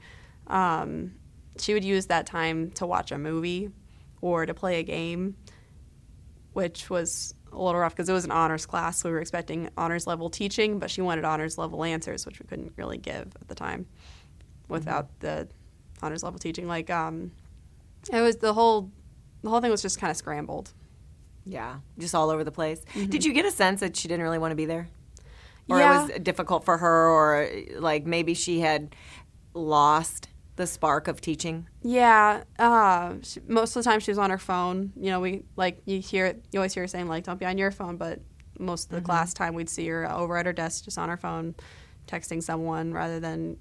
Um, 0.48 1.14
she 1.60 1.74
would 1.74 1.84
use 1.84 2.08
that 2.08 2.26
time 2.26 2.72
to 2.72 2.86
watch 2.86 3.12
a 3.12 3.18
movie 3.18 3.70
or 4.22 4.46
to 4.46 4.54
play 4.54 4.80
a 4.80 4.84
game, 4.84 5.36
which 6.54 6.90
was 6.90 7.36
a 7.52 7.62
little 7.62 7.80
rough 7.80 7.96
because 7.96 8.10
it 8.10 8.14
was 8.14 8.26
an 8.26 8.32
honors 8.32 8.66
class. 8.66 9.00
So 9.00 9.10
we 9.10 9.14
were 9.14 9.22
expecting 9.22 9.70
honors 9.78 10.08
level 10.08 10.30
teaching, 10.30 10.80
but 10.80 10.90
she 10.90 11.02
wanted 11.02 11.26
honors 11.26 11.58
level 11.58 11.84
answers, 11.84 12.26
which 12.26 12.40
we 12.40 12.46
couldn't 12.46 12.74
really 12.76 12.98
give 12.98 13.28
at 13.42 13.48
the 13.48 13.56
time 13.56 13.88
without 14.68 15.08
mm-hmm. 15.20 15.26
the 15.26 15.48
honors 16.02 16.24
level 16.24 16.40
teaching. 16.40 16.68
Like, 16.68 16.90
um, 16.90 17.32
it 18.12 18.22
was 18.22 18.38
the 18.38 18.54
whole 18.54 18.92
the 19.42 19.50
whole 19.50 19.62
thing 19.62 19.72
was 19.72 19.82
just 19.82 20.00
kind 20.00 20.12
of 20.12 20.18
scrambled. 20.18 20.72
Yeah, 21.46 21.80
just 21.98 22.14
all 22.14 22.30
over 22.30 22.44
the 22.44 22.52
place. 22.52 22.82
Mm-hmm. 22.94 23.10
Did 23.10 23.26
you 23.26 23.34
get 23.34 23.46
a 23.46 23.52
sense 23.52 23.80
that 23.80 23.96
she 23.96 24.08
didn't 24.08 24.24
really 24.24 24.40
want 24.40 24.52
to 24.52 24.56
be 24.56 24.66
there? 24.66 24.88
Or 25.68 25.80
yeah. 25.80 26.06
it 26.06 26.12
was 26.12 26.20
difficult 26.22 26.66
for 26.66 26.78
her, 26.78 27.10
or 27.10 27.50
like 27.78 28.06
maybe 28.06 28.34
she 28.34 28.60
had 28.60 28.96
lost 29.54 30.29
the 30.60 30.68
spark 30.68 31.08
of 31.08 31.22
teaching? 31.22 31.68
Yeah, 31.82 32.44
uh, 32.60 33.14
she, 33.24 33.40
most 33.48 33.78
of 33.78 33.84
the 33.84 33.90
time 33.90 34.02
she 34.02 34.12
was 34.12 34.18
on 34.18 34.30
her 34.30 34.38
phone. 34.38 34.92
You 34.98 35.10
know, 35.10 35.22
we 35.22 35.44
like 35.56 35.82
you 35.86 36.02
hear 36.02 36.26
it, 36.26 36.44
you 36.52 36.60
always 36.60 36.74
hear 36.74 36.84
her 36.84 36.88
saying 36.88 37.08
like, 37.08 37.24
"Don't 37.24 37.40
be 37.40 37.46
on 37.46 37.58
your 37.58 37.72
phone," 37.72 37.96
but 37.96 38.20
most 38.60 38.86
of 38.86 38.90
the 38.90 38.98
mm-hmm. 38.98 39.06
class 39.06 39.34
time 39.34 39.54
we'd 39.54 39.70
see 39.70 39.88
her 39.88 40.12
over 40.12 40.38
at 40.38 40.46
her 40.46 40.52
desk, 40.52 40.84
just 40.84 40.98
on 40.98 41.08
her 41.08 41.16
phone, 41.16 41.56
texting 42.08 42.44
someone 42.44 42.92
rather 42.92 43.22
than 43.22 43.56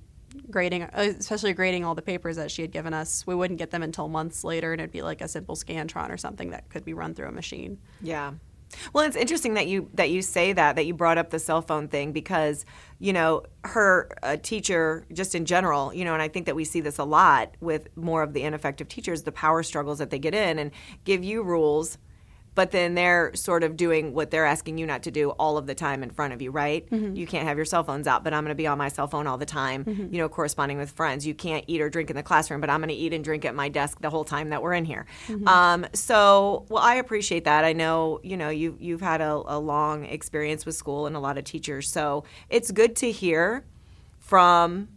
grading, 0.51 0.83
uh, 0.83 1.15
especially 1.19 1.53
grading 1.53 1.85
all 1.85 1.95
the 1.95 2.03
papers 2.03 2.35
that 2.35 2.51
she 2.51 2.63
had 2.63 2.73
given 2.73 2.93
us. 2.93 3.25
We 3.29 3.37
wouldn't 3.37 3.61
get 3.61 3.71
them 3.71 3.85
until 3.85 4.09
months 4.09 4.43
later, 4.43 4.73
and 4.73 4.81
it'd 4.81 4.91
be 4.91 5.03
like 5.03 5.21
a 5.21 5.29
simple 5.29 5.55
Scantron 5.55 6.11
or 6.11 6.17
something 6.17 6.51
that 6.51 6.69
could 6.69 6.85
be 6.85 6.95
run 6.95 7.15
through 7.15 7.29
a 7.29 7.33
machine. 7.33 7.79
Yeah. 8.03 8.33
Well, 8.93 9.05
it's 9.05 9.17
interesting 9.17 9.55
that 9.55 9.67
you 9.67 9.89
that 9.95 10.11
you 10.11 10.23
say 10.23 10.53
that 10.53 10.77
that 10.77 10.87
you 10.87 10.95
brought 10.95 11.19
up 11.19 11.31
the 11.31 11.39
cell 11.39 11.63
phone 11.63 11.89
thing 11.89 12.13
because 12.13 12.65
you 12.99 13.13
know 13.13 13.45
her 13.65 14.09
uh, 14.23 14.37
teacher 14.43 15.07
just 15.13 15.35
in 15.35 15.45
general, 15.45 15.93
you 15.95 16.05
know, 16.05 16.13
and 16.13 16.23
I 16.23 16.29
think 16.29 16.47
that 16.47 16.57
we 16.57 16.65
see 16.65 16.81
this 16.81 16.99
a 16.99 17.05
lot 17.05 17.55
with 17.61 17.89
more 17.97 18.23
of 18.23 18.33
the 18.33 18.43
ineffective 18.43 18.89
teachers, 18.89 19.23
the 19.23 19.33
power 19.33 19.63
struggles 19.63 19.99
that 19.99 20.11
they 20.11 20.19
get 20.19 20.35
in 20.35 20.59
and 20.59 20.71
give 21.05 21.25
you 21.25 21.43
rules 21.43 21.99
but 22.59 22.73
then 22.73 22.97
they're 22.97 23.31
sort 23.37 23.63
of 23.63 23.77
doing 23.77 24.13
what 24.13 24.33
they're 24.33 24.45
asking 24.45 24.79
you 24.79 24.85
not 24.85 25.05
to 25.05 25.13
do 25.13 25.31
all 25.31 25.59
of 25.59 25.69
the 25.69 25.77
time 25.77 26.03
in 26.03 26.11
front 26.11 26.33
of 26.33 26.43
you, 26.43 26.51
right? 26.51 26.91
Mm-hmm. 26.91 27.15
You 27.15 27.25
can't 27.25 27.47
have 27.47 27.57
your 27.57 27.65
cell 27.65 27.85
phones 27.85 28.09
out, 28.09 28.25
but 28.25 28.35
I'm 28.35 28.43
going 28.43 28.51
to 28.51 28.57
be 28.57 28.67
on 28.67 28.77
my 28.79 28.89
cell 28.89 29.07
phone 29.07 29.29
all 29.29 29.39
the 29.39 29.47
time, 29.47 29.85
mm-hmm. 29.85 30.13
you 30.13 30.21
know, 30.21 30.29
corresponding 30.29 30.77
with 30.77 30.91
friends. 30.91 31.25
You 31.25 31.35
can't 31.35 31.65
eat 31.69 31.81
or 31.81 31.89
drink 31.89 32.11
in 32.11 32.17
the 32.17 32.23
classroom, 32.25 32.61
but 32.61 32.69
I'm 32.69 32.81
going 32.81 32.89
to 32.89 32.97
eat 32.97 33.13
and 33.13 33.23
drink 33.23 33.45
at 33.45 33.55
my 33.55 33.69
desk 33.69 34.01
the 34.01 34.11
whole 34.11 34.25
time 34.25 34.51
that 34.51 34.61
we're 34.61 34.73
in 34.73 34.85
here. 34.85 35.07
Mm-hmm. 35.29 35.47
Um, 35.47 35.87
so, 35.93 36.67
well, 36.69 36.83
I 36.83 36.97
appreciate 36.97 37.45
that. 37.45 37.65
I 37.65 37.75
know, 37.75 38.19
you 38.25 38.37
know, 38.37 38.49
you, 38.49 38.77
you've 38.81 39.03
had 39.03 39.21
a, 39.21 39.41
a 39.47 39.59
long 39.61 40.05
experience 40.05 40.67
with 40.67 40.75
school 40.75 41.07
and 41.07 41.15
a 41.15 41.21
lot 41.21 41.39
of 41.39 41.45
teachers. 41.45 41.89
So 41.89 42.25
it's 42.51 42.73
good 42.73 42.97
to 42.97 43.13
hear 43.13 43.65
from 44.19 44.89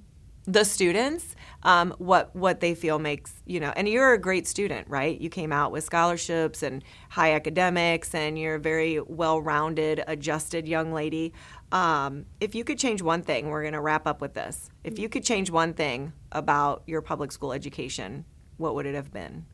the 0.46 0.66
students 0.66 1.36
um, 1.64 1.94
what 1.98 2.36
what 2.36 2.60
they 2.60 2.76
feel 2.76 3.00
makes 3.00 3.34
you 3.46 3.60
know. 3.60 3.74
And 3.76 3.88
you're 3.88 4.14
a 4.14 4.20
great 4.20 4.48
student, 4.48 4.88
right? 4.90 5.20
You 5.20 5.30
came 5.30 5.52
out 5.52 5.72
with 5.72 5.84
scholarships 5.84 6.64
and 6.64 6.84
high 7.10 7.34
academics, 7.34 8.14
and 8.16 8.38
you're 8.38 8.56
a 8.56 8.60
very 8.60 9.00
well-rounded, 9.00 10.04
adjusted 10.08 10.68
young 10.68 10.94
lady. 10.94 11.34
Um, 11.72 12.26
if 12.40 12.54
you 12.54 12.64
could 12.64 12.78
change 12.78 13.02
one 13.02 13.22
thing, 13.22 13.48
we're 13.48 13.62
going 13.62 13.74
to 13.74 13.82
wrap 13.82 14.06
up 14.06 14.20
with 14.22 14.34
this. 14.34 14.70
If 14.84 15.00
you 15.00 15.08
could 15.08 15.24
change 15.24 15.50
one 15.50 15.74
thing 15.74 16.14
about 16.32 16.84
your 16.86 17.02
public 17.02 17.32
school 17.32 17.54
education, 17.54 18.26
what 18.58 18.76
would 18.76 18.86
it 18.86 18.96
have 18.96 19.14
been? 19.14 19.46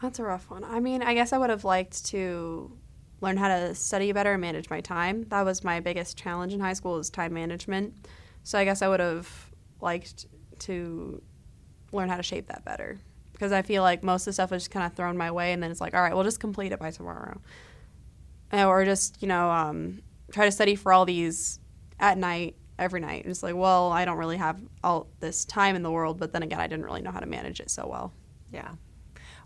That's 0.00 0.18
a 0.18 0.24
rough 0.24 0.50
one. 0.50 0.64
I 0.64 0.80
mean, 0.80 1.02
I 1.02 1.14
guess 1.14 1.32
I 1.32 1.38
would 1.38 1.50
have 1.50 1.64
liked 1.64 2.06
to 2.06 2.72
learn 3.20 3.36
how 3.36 3.48
to 3.48 3.74
study 3.74 4.12
better 4.12 4.32
and 4.32 4.40
manage 4.40 4.68
my 4.68 4.80
time. 4.80 5.24
That 5.28 5.44
was 5.44 5.64
my 5.64 5.80
biggest 5.80 6.16
challenge 6.16 6.52
in 6.52 6.60
high 6.60 6.74
school 6.74 6.98
is 6.98 7.10
time 7.10 7.32
management. 7.32 7.94
So 8.42 8.58
I 8.58 8.64
guess 8.64 8.82
I 8.82 8.88
would 8.88 9.00
have 9.00 9.50
liked 9.80 10.26
to 10.64 11.22
learn 11.92 12.08
how 12.08 12.16
to 12.16 12.22
shape 12.22 12.48
that 12.48 12.64
better 12.64 13.00
because 13.32 13.52
I 13.52 13.62
feel 13.62 13.82
like 13.82 14.02
most 14.02 14.22
of 14.22 14.26
the 14.26 14.32
stuff 14.32 14.50
was 14.50 14.62
just 14.62 14.70
kind 14.70 14.86
of 14.86 14.94
thrown 14.94 15.16
my 15.16 15.30
way, 15.30 15.52
and 15.52 15.62
then 15.62 15.70
it's 15.70 15.80
like, 15.80 15.92
all 15.94 16.00
right, 16.00 16.14
we'll 16.14 16.24
just 16.24 16.40
complete 16.40 16.72
it 16.72 16.78
by 16.78 16.90
tomorrow, 16.90 17.40
or 18.52 18.84
just 18.84 19.20
you 19.20 19.28
know 19.28 19.50
um, 19.50 20.02
try 20.32 20.44
to 20.44 20.52
study 20.52 20.76
for 20.76 20.92
all 20.92 21.04
these 21.04 21.58
at 22.00 22.16
night 22.16 22.56
every 22.78 23.00
night. 23.00 23.24
And 23.24 23.30
it's 23.30 23.42
like, 23.42 23.54
well, 23.54 23.92
I 23.92 24.04
don't 24.04 24.18
really 24.18 24.36
have 24.36 24.60
all 24.82 25.08
this 25.20 25.44
time 25.44 25.76
in 25.76 25.82
the 25.82 25.90
world, 25.90 26.18
but 26.18 26.32
then 26.32 26.42
again, 26.42 26.60
I 26.60 26.66
didn't 26.66 26.84
really 26.84 27.02
know 27.02 27.10
how 27.10 27.20
to 27.20 27.26
manage 27.26 27.60
it 27.60 27.70
so 27.70 27.86
well. 27.86 28.12
Yeah. 28.52 28.72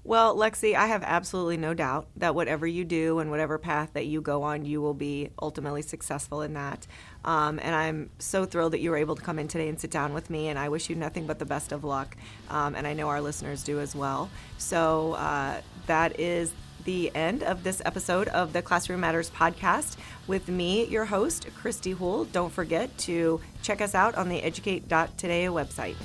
Well, 0.08 0.34
Lexi, 0.34 0.74
I 0.74 0.86
have 0.86 1.02
absolutely 1.02 1.58
no 1.58 1.74
doubt 1.74 2.08
that 2.16 2.34
whatever 2.34 2.66
you 2.66 2.86
do 2.86 3.18
and 3.18 3.30
whatever 3.30 3.58
path 3.58 3.90
that 3.92 4.06
you 4.06 4.22
go 4.22 4.42
on, 4.42 4.64
you 4.64 4.80
will 4.80 4.94
be 4.94 5.28
ultimately 5.42 5.82
successful 5.82 6.40
in 6.40 6.54
that. 6.54 6.86
Um, 7.26 7.60
and 7.62 7.74
I'm 7.74 8.08
so 8.18 8.46
thrilled 8.46 8.72
that 8.72 8.80
you 8.80 8.90
were 8.90 8.96
able 8.96 9.16
to 9.16 9.20
come 9.20 9.38
in 9.38 9.48
today 9.48 9.68
and 9.68 9.78
sit 9.78 9.90
down 9.90 10.14
with 10.14 10.30
me. 10.30 10.48
And 10.48 10.58
I 10.58 10.70
wish 10.70 10.88
you 10.88 10.96
nothing 10.96 11.26
but 11.26 11.38
the 11.38 11.44
best 11.44 11.72
of 11.72 11.84
luck. 11.84 12.16
Um, 12.48 12.74
and 12.74 12.86
I 12.86 12.94
know 12.94 13.08
our 13.08 13.20
listeners 13.20 13.62
do 13.62 13.80
as 13.80 13.94
well. 13.94 14.30
So 14.56 15.12
uh, 15.12 15.60
that 15.88 16.18
is 16.18 16.54
the 16.86 17.14
end 17.14 17.42
of 17.42 17.62
this 17.62 17.82
episode 17.84 18.28
of 18.28 18.54
the 18.54 18.62
Classroom 18.62 19.00
Matters 19.00 19.28
podcast 19.28 19.98
with 20.26 20.48
me, 20.48 20.86
your 20.86 21.04
host, 21.04 21.48
Christy 21.54 21.90
Houle. 21.90 22.24
Don't 22.24 22.50
forget 22.50 22.96
to 23.00 23.42
check 23.62 23.82
us 23.82 23.94
out 23.94 24.14
on 24.14 24.30
the 24.30 24.42
educate.today 24.42 25.44
website. 25.48 25.96